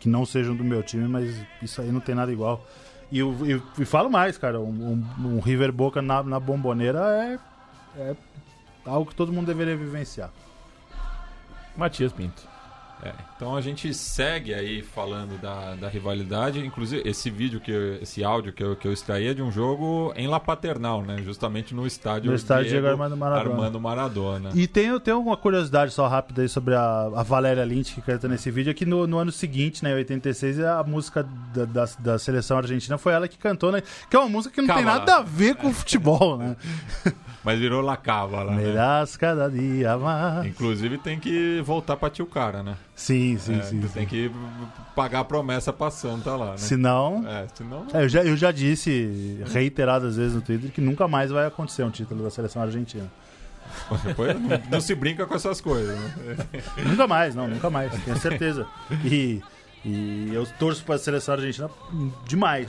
[0.00, 2.64] que não sejam do meu time, mas isso aí não tem nada igual.
[3.12, 7.38] E eu, eu- e falo mais, cara, um, um- um River Boca na, na bomboneira
[7.96, 8.16] é, é
[8.84, 10.30] algo que todo mundo deveria vivenciar.
[11.76, 12.42] Matias Pinto.
[13.02, 13.12] É,
[13.44, 16.64] então a gente segue aí falando da, da rivalidade.
[16.64, 19.52] Inclusive, esse vídeo, que eu- esse áudio que eu, que eu extraí é de um
[19.52, 21.18] jogo em La Paternal, né?
[21.22, 23.50] Justamente no estádio, No estádio Diego Armando Maradona.
[23.54, 24.50] Armando Maradona.
[24.54, 28.26] E tem, tem uma curiosidade só rápida aí sobre a, a Valéria Lynch que canta
[28.26, 31.22] nesse vídeo, é que no, no ano seguinte, né, em 86, a música
[31.54, 33.82] da, da, da seleção argentina foi ela que cantou, né?
[34.08, 35.18] Que é uma música que não tem Calma nada lá.
[35.18, 36.56] a ver com futebol, né?
[37.44, 38.64] Mas virou La lá, né?
[39.20, 40.46] Cada dia mais.
[40.46, 42.74] Inclusive tem que voltar pra tio cara, né?
[42.96, 43.80] Sim, sim, É, sim.
[43.80, 43.92] tu sim.
[43.94, 44.30] tem que
[44.94, 46.56] pagar a promessa pra Santa lá, né?
[46.56, 47.26] Se não.
[47.26, 47.86] É, senão...
[47.92, 51.82] É, eu, já, eu já disse reiteradas vezes no Twitter que nunca mais vai acontecer
[51.82, 53.10] um título da seleção argentina.
[54.04, 56.36] Depois não, não se brinca com essas coisas, né?
[56.86, 58.66] Nunca mais, não, nunca mais, tenho certeza.
[59.04, 59.42] E,
[59.84, 61.68] e eu torço para a seleção argentina
[62.26, 62.68] demais.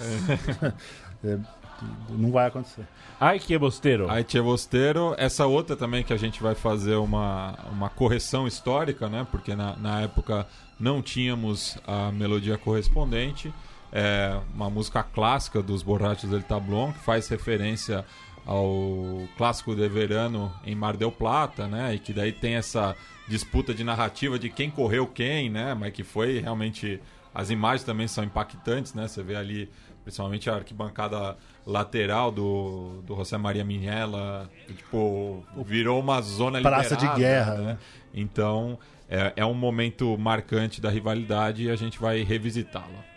[1.24, 1.38] É,
[2.10, 2.88] não vai acontecer.
[3.20, 4.10] Ai, que bosteiro.
[4.10, 9.08] Aí Tchê Bosteiro, essa outra também que a gente vai fazer uma, uma correção histórica,
[9.08, 9.26] né?
[9.32, 10.46] Porque na, na época
[10.80, 13.54] não tínhamos a melodia correspondente.
[13.92, 18.06] É uma música clássica dos Borrachos del Tablón, que faz referência
[18.46, 21.96] ao clássico de verano em Mar del Plata, né?
[21.96, 22.96] E que daí tem essa
[23.28, 25.74] disputa de narrativa de quem correu quem, né?
[25.74, 27.02] Mas que foi realmente
[27.34, 29.08] as imagens também são impactantes, né?
[29.08, 29.70] Você vê ali,
[30.06, 31.36] principalmente a arquibancada
[31.66, 37.78] lateral do, do José Maria Minella, tipo, virou uma zona Praça de guerra, né?
[38.14, 38.78] Então,
[39.10, 43.15] é, é um momento marcante da rivalidade e a gente vai revisitá-la.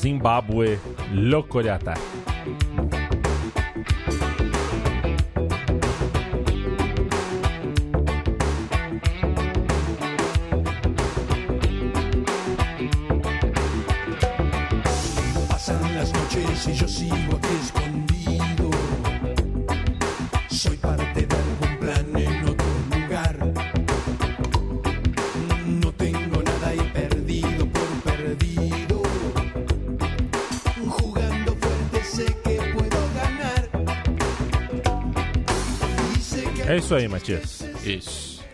[0.00, 0.78] Zimbábue
[1.12, 1.60] Louco
[36.90, 37.60] isso aí, Matias.
[37.84, 38.44] Isso.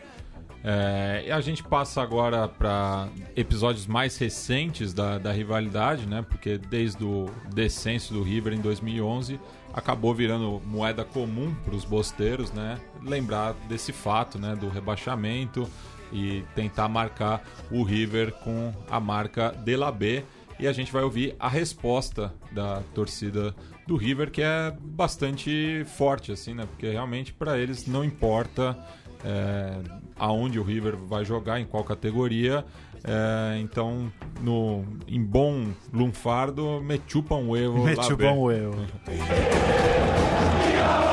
[0.62, 6.22] É, e a gente passa agora para episódios mais recentes da, da rivalidade, né?
[6.28, 9.40] Porque desde o descenso do River em 2011
[9.72, 12.78] acabou virando moeda comum para os bosteiros, né?
[13.02, 14.54] Lembrar desse fato, né?
[14.54, 15.66] Do rebaixamento
[16.12, 20.22] e tentar marcar o River com a marca de la B.
[20.58, 23.54] E a gente vai ouvir a resposta da torcida
[23.86, 26.66] do River, que é bastante forte, assim, né?
[26.66, 28.76] Porque realmente para eles não importa
[29.24, 29.78] é,
[30.18, 32.64] aonde o River vai jogar, em qual categoria.
[33.04, 37.84] É, então, no, em bom lunfardo, me chupa um huevo.
[37.84, 38.84] Me chupa um huevo.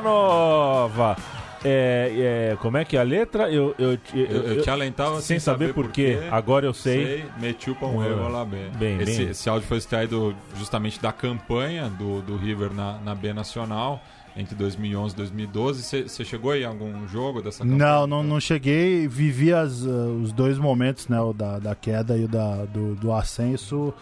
[0.00, 1.16] nova.
[1.64, 3.50] É, é, como é que é a letra?
[3.50, 6.18] Eu, eu, eu, Eu, eu te alentava sem saber por quê.
[6.30, 7.24] Agora eu sei.
[7.40, 8.70] Meti o pão eu lá bem.
[8.78, 9.30] Bem, esse, bem.
[9.30, 14.00] esse áudio foi extraído justamente da campanha do, do River na, na B Nacional
[14.36, 15.82] entre 2011 e 2012.
[15.82, 17.78] Você- chegou aí em algum jogo dessa campanha?
[17.78, 19.08] Não, não, não cheguei.
[19.08, 21.20] Vivi as, uh, os dois momentos, né?
[21.20, 23.92] O da, da queda e o da, do, do ascenso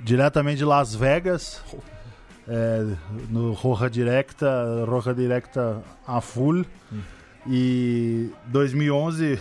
[0.00, 1.62] diretamente de Las Vegas.
[2.48, 2.86] É,
[3.28, 6.64] no Roja Directa, Roja Directa a full.
[7.46, 9.38] E 2011,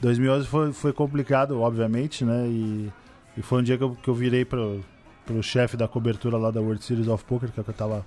[0.00, 2.46] 2011 foi, foi complicado, obviamente, né?
[2.46, 2.92] E,
[3.36, 4.80] e foi um dia que eu, que eu virei pro,
[5.26, 7.74] pro chefe da cobertura lá da World Series of Poker, que é o que eu
[7.74, 8.06] tava,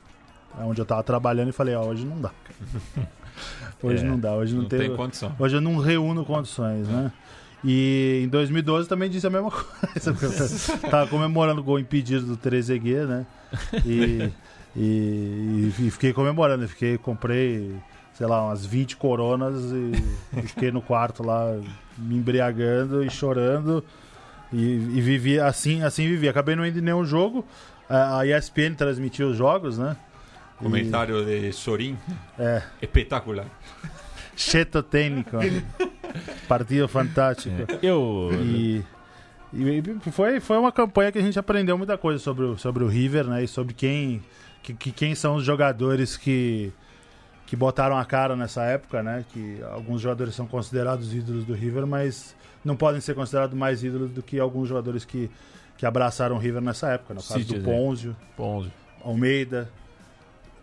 [0.59, 2.31] é onde eu tava trabalhando, e falei, ó, hoje não dá.
[3.83, 5.35] Hoje É, não dá, hoje não, Não tem, tem condição.
[5.37, 7.11] Hoje eu não reúno condições, né?
[7.63, 10.13] E em 2012 também disse a mesma coisa.
[10.13, 10.25] porque
[10.85, 13.25] eu tava comemorando o gol impedido do Trezeguet, né?
[13.85, 14.31] E,
[14.75, 16.63] e, e fiquei comemorando.
[16.63, 17.75] Eu Fiquei, comprei,
[18.13, 19.91] sei lá, umas 20 coronas e,
[20.37, 21.57] e fiquei no quarto lá
[21.97, 23.83] me embriagando e chorando.
[24.53, 26.29] E, e vivi assim, assim vivi.
[26.29, 27.43] Acabei não indo em nenhum jogo.
[27.89, 29.97] A a ESPN transmitiu os jogos, né?
[30.59, 31.97] E- Comentário de Sorin.
[32.37, 32.61] É.
[32.81, 33.45] Espetacular.
[34.35, 35.37] Cheto técnico.
[36.47, 37.55] Partido fantástico.
[37.81, 38.29] Eu.
[38.33, 38.83] E,
[39.53, 42.87] e- foi, foi uma campanha que a gente aprendeu muita coisa sobre o, sobre o
[42.87, 43.43] River, né?
[43.43, 44.21] E sobre quem,
[44.61, 46.71] que, que- quem são os jogadores que,
[47.45, 49.23] que botaram a cara nessa época, né?
[49.33, 54.11] Que alguns jogadores são considerados ídolos do River, mas não podem ser considerados mais ídolos
[54.11, 55.29] do que alguns jogadores que,
[55.77, 57.13] que abraçaram o River nessa época.
[57.13, 57.71] No caso do exemplo.
[57.73, 58.71] Ponzio, Ponzio.
[59.03, 59.69] Almeida,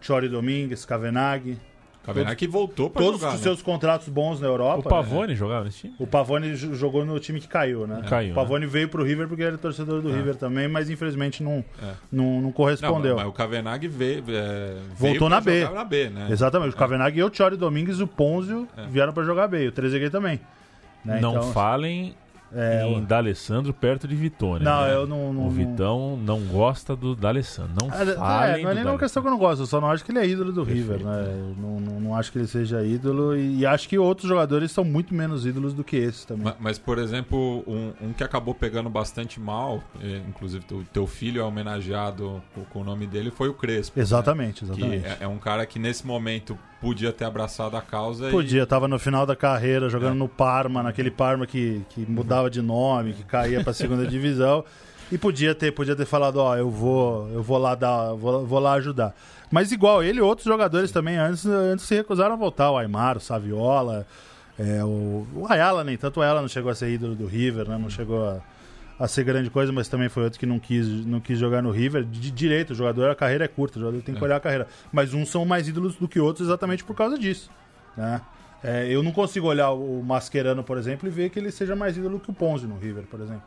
[0.02, 1.58] Chori Domingues, Cavenaghi.
[2.04, 3.42] Cavenaghi que voltou pra Todos jogar, os né?
[3.42, 4.74] seus contratos bons na Europa.
[4.80, 4.90] O né?
[4.90, 5.94] Pavone jogava nesse time?
[5.98, 8.02] O Pavone jogou no time que caiu, né?
[8.08, 10.14] Caiu, o Pavone veio pro River porque ele é torcedor do É.
[10.16, 11.92] River também, mas infelizmente não, É.
[12.12, 13.16] não, não Não, correspondeu.
[13.16, 15.64] mas o Cavenaghi veio, é, Voltou veio na B.
[15.68, 16.26] na B, né?
[16.30, 16.74] Exatamente.
[16.74, 18.86] O Cavenaghi e o Chori Domingues e o Ponzio É.
[18.86, 19.66] vieram pra jogar bem.
[19.68, 20.38] O Trezeguet também.
[21.04, 21.20] né?
[21.20, 22.14] Não Então, falem
[22.52, 24.64] é, em o- D'Alessandro perto de Vitônia.
[24.64, 24.94] Não, né?
[24.94, 25.32] eu não...
[25.32, 27.72] não O não- Vitão não gosta do D'Alessandro.
[27.80, 29.66] Não Ah, é, falem não é do nem uma questão que eu não gosto, eu
[29.66, 31.24] só não acho que ele é ídolo do River, né?
[31.28, 34.70] Eu Não, não, não acho que ele seja ídolo e, e acho que outros jogadores
[34.72, 36.44] são muito menos ídolos do que esses também.
[36.44, 41.06] Ma- Mas, por exemplo, um, um que acabou pegando bastante mal, eh, inclusive o teu
[41.06, 43.98] filho é homenageado com, com o nome dele, foi o Crespo.
[43.98, 44.02] né?
[44.02, 45.06] Exatamente, Que exatamente.
[45.06, 48.98] é, é um cara que nesse momento podia ter abraçado a causa Podia, tava no
[48.98, 53.64] final da carreira jogando no Parma, naquele Parma que, que mudava de nome, que caía
[53.64, 54.64] pra segunda divisão.
[55.10, 58.58] E podia ter, podia ter falado, ó, eu vou, eu vou lá dar, vou, vou
[58.58, 59.14] lá ajudar.
[59.50, 63.20] Mas igual ele, outros jogadores também antes, antes se recusaram a voltar, o Aymar, o
[63.20, 64.06] Saviola,
[64.58, 67.68] é, o, o Ayala nem tanto o Ayala não chegou a ser ídolo do River,
[67.68, 67.78] né?
[67.78, 68.40] Não chegou a,
[68.98, 71.70] a ser grande coisa, mas também foi outro que não quis, não quis jogar no
[71.70, 72.04] River.
[72.04, 74.24] De direito, o jogador, a carreira é curta, o jogador tem que É.
[74.24, 74.66] olhar a carreira.
[74.92, 77.50] Mas uns são mais ídolos do que outros exatamente por causa disso.
[77.96, 78.20] Né?
[78.62, 81.96] É, eu não consigo olhar o Mascherano, por exemplo, e ver que ele seja mais
[81.96, 83.42] ídolo que o Ponzi no River, por exemplo.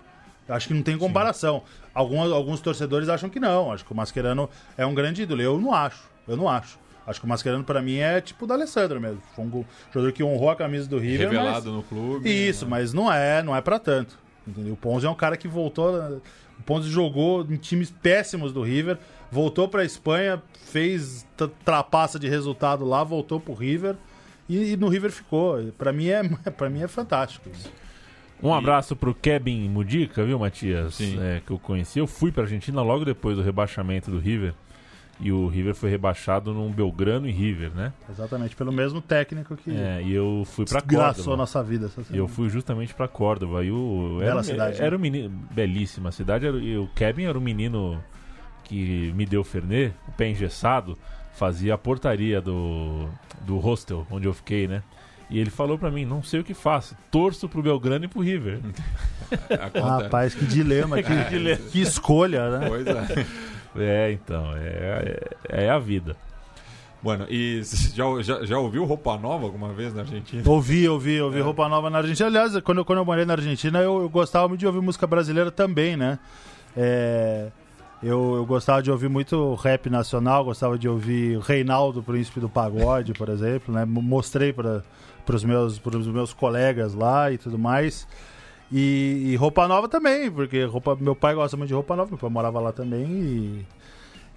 [0.50, 1.64] Acho que não tem comparação.
[1.94, 3.72] Alguns, alguns torcedores acham que não.
[3.72, 5.42] Acho que o Mascherano é um grande ídolo.
[5.42, 6.04] Eu não acho.
[6.28, 6.78] Eu não acho.
[7.06, 9.22] Acho que o Mascherano, pra mim, é tipo o da Alessandro mesmo.
[9.36, 11.28] Foi um jogador que honrou a camisa do River.
[11.28, 12.30] mas- revelado no clube.
[12.30, 12.72] isso, né?
[12.72, 14.18] mas não é, não é para tanto.
[14.48, 14.74] Entendeu?
[14.74, 15.94] O Ponzi é um cara que voltou,
[16.60, 18.98] o Ponzi jogou em times péssimos do River,
[19.32, 23.96] voltou para Espanha, fez tra- trapaça de resultado lá, voltou pro River
[24.48, 25.58] e, e no River ficou.
[25.78, 26.24] Para mim é,
[26.58, 27.70] para mim é fantástico isso.
[28.42, 30.94] Um abraço pro Kevin Mudica, viu, Matias?
[30.96, 31.20] Sim.
[31.20, 31.98] É, que eu conheci.
[31.98, 34.54] Eu fui pra Argentina logo depois do rebaixamento do River.
[35.20, 37.92] E o River foi rebaixado num Belgrano e River, né?
[38.08, 41.38] Exatamente, pelo mesmo técnico que É, e eu fui pra desgraçou Córdoba.
[41.38, 42.28] nossa vida essa E eu semana.
[42.28, 43.64] fui justamente pra Córdoba.
[43.64, 44.98] E o, Bela era, cidade, Era né?
[44.98, 45.30] um menino.
[45.52, 46.46] Belíssima cidade.
[46.46, 48.00] Era, e o Kevin era um menino
[48.64, 50.96] que me deu Fernet, o pé engessado,
[51.34, 53.08] fazia a portaria do,
[53.42, 54.84] do hostel onde eu fiquei, né?
[55.32, 58.22] E ele falou pra mim: não sei o que faço, torço pro Belgrano e pro
[58.22, 58.60] River.
[59.82, 61.58] Rapaz, que dilema, que, dilema.
[61.72, 62.68] que escolha, né?
[62.70, 63.26] Pois é.
[63.76, 66.16] É, então, é, é, é a vida.
[67.02, 67.62] Bueno, e
[67.94, 70.42] já, já, já ouviu Roupa Nova alguma vez na Argentina?
[70.46, 71.24] Ouvi, ouvi, É.
[71.24, 72.28] ouvi roupa nova na Argentina.
[72.28, 75.06] Aliás, quando, eu- quando eu morei na Argentina, eu, eu gostava muito de ouvir música
[75.06, 76.18] brasileira também, né?
[76.76, 77.50] É,
[78.02, 83.14] eu, eu gostava de ouvir muito rap nacional, gostava de ouvir Reinaldo, Príncipe do Pagode,
[83.14, 83.86] por exemplo, né?
[83.86, 84.84] Mo- Mostrei para
[85.32, 88.08] os meus, pros meus colegas lá e tudo mais.
[88.72, 92.18] E, e roupa nova também, porque roupa, meu pai gosta muito de roupa nova, meu
[92.18, 93.66] pai morava lá também e,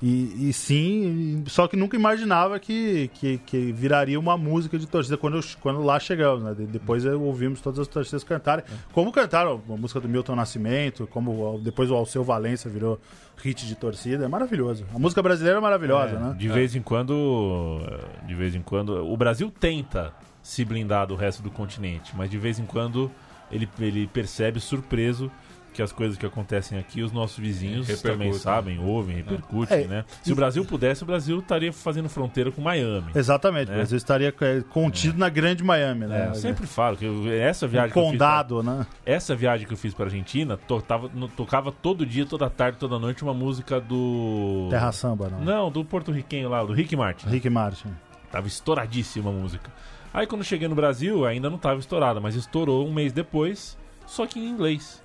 [0.03, 5.19] E, e sim, só que nunca imaginava que, que, que viraria uma música de torcida
[5.19, 6.55] quando, eu- quando lá chegamos, né?
[6.55, 8.65] De- Depois ouvimos todas as torcidas cantarem.
[8.93, 12.99] Como cantaram a música do Milton Nascimento, como depois o Alceu Valença virou
[13.43, 14.25] hit de torcida.
[14.25, 14.87] É maravilhoso.
[14.95, 16.35] A música brasileira é maravilhosa, É, né?
[16.39, 17.81] De vez em quando,
[18.27, 22.39] de vez em quando, o Brasil tenta se blindar do resto do continente, mas de
[22.39, 23.11] vez em quando
[23.51, 25.31] ele, ele percebe surpreso
[25.73, 28.13] que as coisas que acontecem aqui os nossos vizinhos Repercutem.
[28.13, 30.05] também sabem, ouvem, repercutem, É, né?
[30.21, 33.13] Se o Brasil pudesse, o Brasil estaria fazendo fronteira com Miami.
[33.15, 33.75] Exatamente, É.
[33.75, 36.29] o Brasil estaria é, contido na grande Miami, É, né?
[36.31, 38.85] eu sempre falo que eu- essa viagem um que eu fiz condado, né?
[39.07, 42.77] essa viagem que eu fiz para Argentina, to- tava- no- tocava todo dia, toda tarde,
[42.77, 45.41] toda noite uma música do Terra Samba, não.
[45.45, 47.29] Não, do porto-riquenho lá, do Rick Martin.
[47.29, 47.91] Rick Martin.
[48.33, 49.71] Tava estouradíssima a música.
[50.13, 54.27] Aí quando cheguei no Brasil, ainda não tava estourada, mas estourou um mês depois, só
[54.27, 55.03] que em inglês.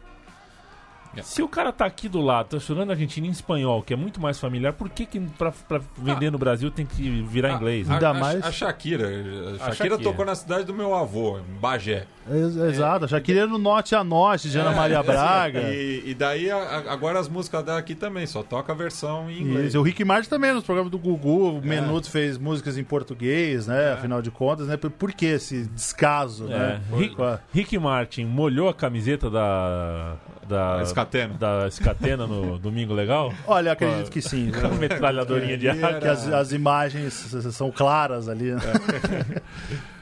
[1.24, 4.20] Se o cara tá aqui do lado, tá chorando Argentina em espanhol, que é muito
[4.20, 7.88] mais familiar, por que, que pra, pra vender no Brasil tem que virar inglês?
[7.88, 7.94] né?
[7.94, 9.08] A, Ainda a- mais- a Shakira.
[9.08, 9.12] A
[9.58, 9.98] Shakira, Shakira.
[10.00, 12.06] tocou na cidade do meu avô, em Bagé.
[12.30, 15.62] Ex- Exato, já queria no Norte a Norte de Ana Maria Braga.
[15.72, 19.68] E, e daí, a- agora as músicas daqui também, só toca a versão em inglês.
[19.68, 23.68] Isso, o Rick Martin também, nos programas do Gugu, o Menudos fez músicas em português,
[23.68, 23.94] né?
[23.94, 24.76] Afinal de contas, né?
[24.78, 26.82] Por, por que esse descaso, É, né?
[26.98, 30.16] Rick, Com a- Rick Martin molhou a camiseta da.
[30.48, 31.34] Da Escatena.
[31.40, 33.34] Da Escatena no Domingo Legal?
[33.48, 34.52] Olha, acredito que sim.
[34.52, 36.00] Com metralhadorinha de ar.
[36.00, 37.14] que as, as imagens
[37.52, 38.52] são claras ali.
[38.52, 38.62] né?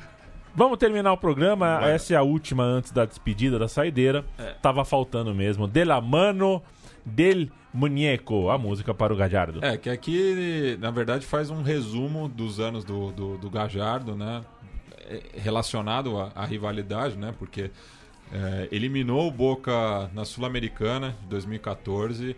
[0.55, 1.79] Vamos terminar o programa.
[1.89, 4.23] Essa é a última antes da despedida da saideira.
[4.61, 5.67] Tava faltando mesmo.
[5.67, 6.61] De la mano
[7.03, 8.49] del muñeco.
[8.51, 9.63] A música para o Gajardo.
[9.65, 14.41] É, que aqui, na verdade, faz um resumo dos anos do, do, do Gajardo, né?
[15.09, 17.33] É, Relacionado à, à rivalidade, né?
[17.37, 17.71] Porque
[18.31, 22.35] é, eliminou o Boca na Sul-Americana de 2014.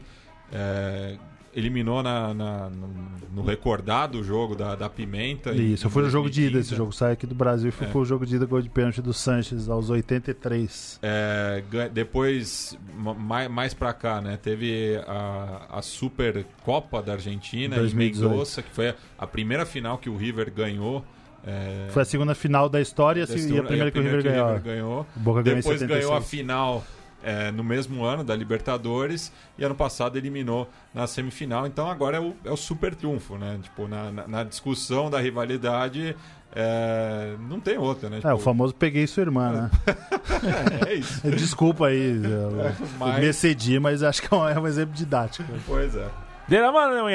[0.53, 1.17] é,
[1.55, 2.89] eliminou na, na- no,
[3.33, 5.51] no recordado jogo da, da Pimenta.
[5.53, 6.67] Isso, fui no jogo de ida 2015.
[6.69, 6.91] esse jogo.
[6.91, 7.89] Saí aqui do Brasil e fui É.
[7.89, 10.99] pro jogo de ida gol de pênalti do Sanches aos 83.
[11.01, 14.37] É, depois, ma- mais, mais pra cá, né?
[14.41, 18.25] Teve a, a Super Copa da Argentina 2018.
[18.25, 21.03] em Mendoza, que foi a, a primeira final que o River ganhou.
[21.45, 23.99] é, Foi a segunda final da história e a, da se- e a primeira que
[23.99, 24.59] o River ganhou.
[24.59, 25.05] ganhou.
[25.15, 26.29] O Boca ganhou em Depois ganhou a 76.
[26.29, 26.83] final
[27.25, 31.65] é, no mesmo ano da Libertadores e ano passado eliminou na semifinal.
[31.65, 33.57] Então agora é o, é o super trunfo, né?
[33.63, 36.15] Tipo, na, na- na discussão da rivalidade,
[36.55, 38.17] é, não tem outra, né?
[38.23, 39.71] É, o Tipo, famoso peguei sua irmã, né?
[40.87, 41.27] é isso.
[41.31, 42.29] Desculpa aí, eu,
[42.61, 45.51] eu Mas- me excedi, mas acho que é um, é exemplo didático.
[45.65, 46.07] Pois é.
[46.47, 47.09] De la mano del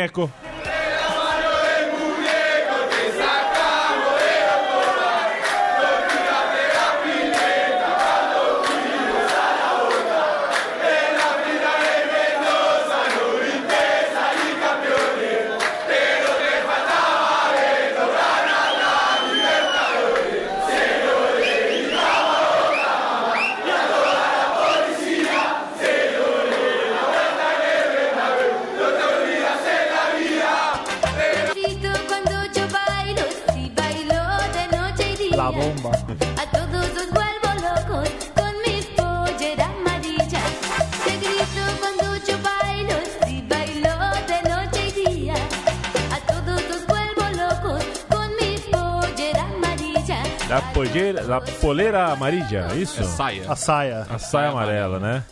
[50.50, 53.00] Da, poleira, da poleira amarilla, é isso?
[53.00, 53.52] É saia.
[53.52, 54.06] A saia.
[54.10, 55.22] A saia amarela, né?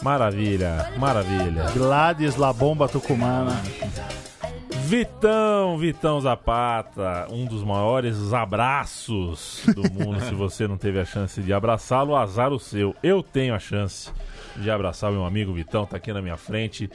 [0.00, 1.64] Maravilha, maravilha.
[1.74, 3.60] Gladys La Bomba Tucumana.
[4.84, 10.20] Vitão, Vitão Zapata, um dos maiores abraços do mundo.
[10.30, 12.94] Se você não teve a chance de abraçá-lo, azar o seu.
[13.02, 14.12] Eu tenho a chance
[14.56, 16.88] de abraçar o meu amigo Vitão, tá aqui na minha frente.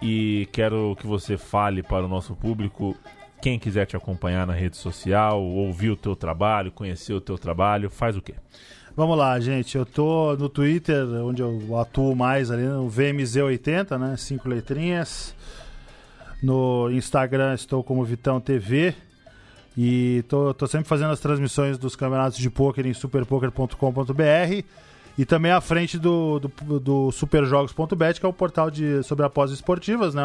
[0.00, 2.96] E quero que você fale para o nosso público.
[3.42, 7.88] Quem quiser te acompanhar na rede social, ouvir o teu trabalho, conhecer o teu trabalho,
[7.88, 8.34] faz o quê?
[8.94, 9.78] Vamos lá, gente.
[9.78, 14.16] Eu tô no Twitter, onde eu atuo mais ali, no VMZ80, né?
[14.18, 15.34] Cinco letrinhas.
[16.42, 18.94] No Instagram estou como Vitão TV.
[19.76, 24.64] E tô, tô sempre fazendo as transmissões dos campeonatos de pôquer em superpoker.com.br.
[25.16, 29.58] E também à frente do, do, do superjogos.bet, que é o portal de, sobre apostas
[29.58, 30.22] esportivas, né?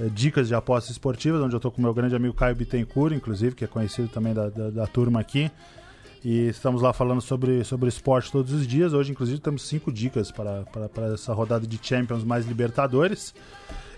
[0.00, 3.14] É, Dicas de apostas esportivas, onde eu tô com o meu grande amigo Caio Bittencourt,
[3.14, 5.50] inclusive, que é conhecido também da, da, da turma aqui.
[6.24, 8.92] E estamos lá falando sobre, sobre esporte todos os dias.
[8.92, 13.34] Hoje, inclusive, temos cinco dicas para, para, para essa rodada de Champions mais Libertadores.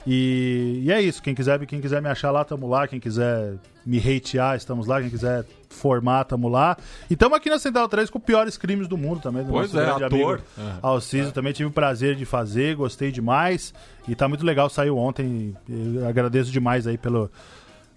[0.07, 1.23] E, e é isso.
[1.23, 2.87] Quem quiser, quem quiser me achar lá, tamo lá.
[2.89, 3.55] Quem quiser
[3.85, 5.01] me hatear, estamos lá.
[5.01, 6.77] Quem quiser formar, tamo lá.
[7.09, 9.45] E tamo aqui na Central 3 com piores crimes do mundo também.
[9.45, 10.35] do Pois é, grande ator.
[10.35, 10.75] amigo É.
[10.83, 11.33] Alciso.
[11.33, 13.73] Também tive o prazer de fazer, gostei demais.
[14.07, 15.57] E tá muito legal, saiu ontem.
[15.69, 17.31] Eu agradeço demais aí pelo,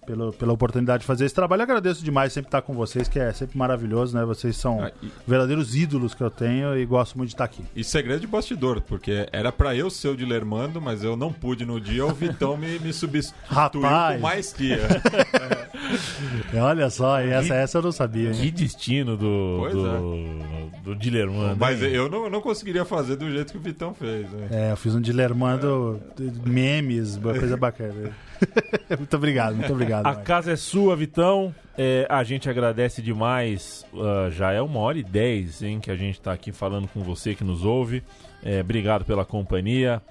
[0.06, 1.62] pelo, pela oportunidade de fazer esse trabalho.
[1.62, 4.24] Eu agradeço demais sempre estar com vocês, que é sempre maravilhoso, né?
[4.26, 7.64] Vocês são Ah, e- verdadeiros ídolos que eu tenho e gosto muito de estar aqui.
[7.76, 11.66] E segredo de bastidor, porque era pra eu ser o Dilermando, mas eu não pude
[11.66, 14.16] no dia, o Vitão me, me substituiu Rapaz.
[14.16, 14.80] com maestria.
[16.62, 18.30] Olha só, e essa, essa eu não sabia.
[18.30, 18.36] hein?
[18.36, 21.58] Que destino do, Pois do, do Dilermando.
[21.60, 21.90] Mas hein?
[21.92, 24.30] eu não, não conseguiria fazer do jeito que o Vitão fez.
[24.32, 24.48] Né?
[24.52, 26.00] É, eu fiz um Dilermando
[26.46, 28.12] memes, uma coisa bacana.
[28.98, 30.06] muito obrigado, muito obrigado.
[30.06, 30.24] A Mike.
[30.24, 31.54] casa é sua, Vitão.
[31.78, 33.86] É, a gente agradece demais.
[33.94, 37.02] ah, já é uma hora e dez, hein, que a gente tá aqui falando com
[37.02, 38.04] você que nos ouve.
[38.44, 40.02] É, obrigado pela companhia.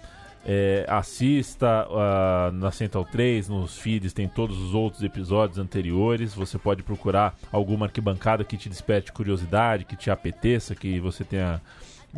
[0.46, 6.34] É, assista ah, na Central 3, nos feeds, tem todos os outros episódios anteriores.
[6.34, 11.62] Você pode procurar alguma arquibancada que te desperte curiosidade, que te apeteça, que você tenha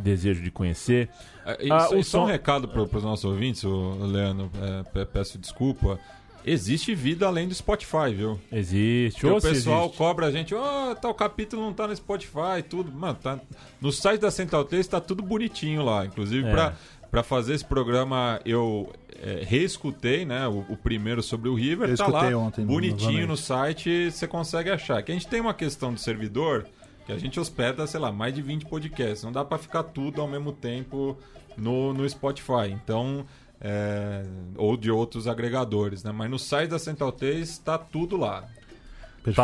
[0.01, 1.09] desejo de conhecer.
[1.45, 4.83] É, E, Ah, só- o só um som- recado para os nossos ouvintes, Leandro, é,
[4.85, 5.99] pe- peço desculpa.
[6.45, 8.39] Existe vida além do Spotify, viu?
[8.53, 9.27] Existe.
[9.27, 9.99] O pessoal existe.
[9.99, 12.93] cobra a gente, ó, tal capítulo não tá no Spotify, tudo.
[12.93, 13.41] Mano, tá.
[13.81, 16.07] No site da Central 3 tá tudo bonitinho lá.
[16.07, 16.51] Inclusive, É.
[16.53, 16.77] pra,
[17.11, 20.47] pra fazer esse programa, eu é, reescutei, né?
[20.47, 21.89] O, o primeiro sobre o River.
[21.91, 23.27] Eu tá lá, ontem, bonitinho novamente.
[23.29, 25.03] no site, você consegue achar.
[25.03, 26.67] Que a gente tem uma questão de servidor
[27.07, 29.23] que a gente hospeda, sei lá, mais de 20 podcasts.
[29.23, 31.17] Não dá pra ficar tudo ao mesmo tempo
[31.57, 32.71] no, no Spotify.
[32.71, 33.25] Então.
[33.61, 34.23] é,
[34.57, 36.13] ou de outros agregadores, né?
[36.13, 38.43] Mas no site da Central 3 tá tudo lá.
[38.43, 38.49] Tá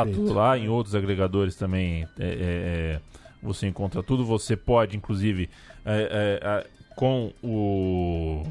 [0.04, 0.12] Perfeito.
[0.18, 3.00] tudo lá, em outros agregadores também é, é, é,
[3.42, 4.24] você encontra tudo.
[4.26, 5.48] Você pode, inclusive,
[5.84, 8.44] é, é, é, com o.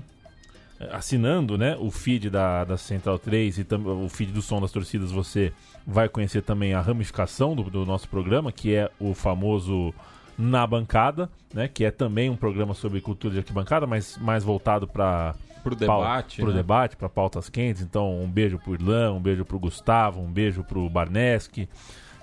[0.92, 4.72] Assinando né, o feed da, da Central 3 e tam- o feed do Som das
[4.72, 5.54] Torcidas, você
[5.86, 9.94] vai conhecer também a ramificação do, do nosso programa, que é o famoso
[10.38, 14.88] Na Bancada, né, que é também um programa sobre cultura de arquibancada, mas mais voltado
[14.88, 16.58] para Pro debate, pro né?
[16.58, 17.84] debate, para pautas quentes.
[17.84, 21.70] Então, um beijo pro Irlão, um beijo pro Gustavo, um beijo pro Barneski,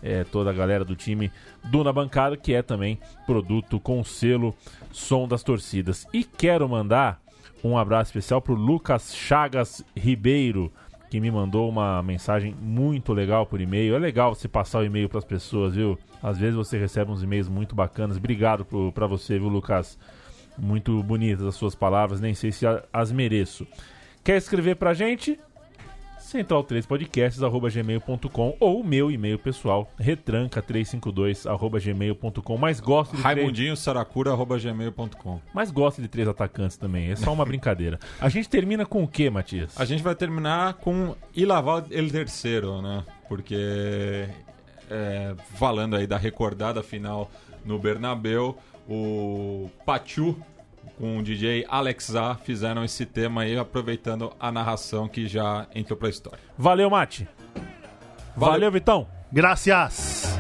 [0.03, 1.31] é, toda a galera do time
[1.65, 4.55] do Na Bancada, que é também produto com selo
[4.91, 6.07] Som das Torcidas.
[6.13, 7.21] E quero mandar
[7.63, 10.73] um abraço especial pro Lucas Chagas Ribeiro,
[11.11, 13.95] que me mandou uma mensagem muito legal por e-mail.
[13.95, 15.99] É legal você passar o e-mail para as pessoas, viu?
[16.23, 18.17] Às vezes você recebe uns e-mails muito bacanas.
[18.17, 19.99] Obrigado pra você, viu, Lucas?
[20.59, 23.67] Muito bonitas as suas palavras, nem sei se as mereço.
[24.25, 25.39] Quer escrever pra gente?
[26.29, 32.57] central3podcasts.gmail.com ou o meu e-mail pessoal, retranca352.gmail.com.
[32.57, 35.41] Mas gosto de três, Raimundinho Saracura.gmail.com.
[35.55, 37.11] mas gosto de três atacantes também.
[37.11, 37.99] É só uma brincadeira.
[38.21, 39.81] A gente termina com o que, Matias?
[39.81, 43.05] A gente vai terminar com Ilaval El Terceiro, né?
[43.29, 44.29] Porque
[44.91, 47.31] é, falando aí da recordada final
[47.65, 48.57] no Bernabéu,
[48.89, 50.37] o Pachu
[50.99, 55.97] com o DJ Alex A fizeram esse tema aí, aproveitando a narração que já entrou
[55.97, 56.41] pra história.
[56.59, 57.29] Valeu, Mate.
[58.37, 58.53] Valeu.
[58.53, 59.09] Valeu Vitão.
[59.33, 60.37] Gracias.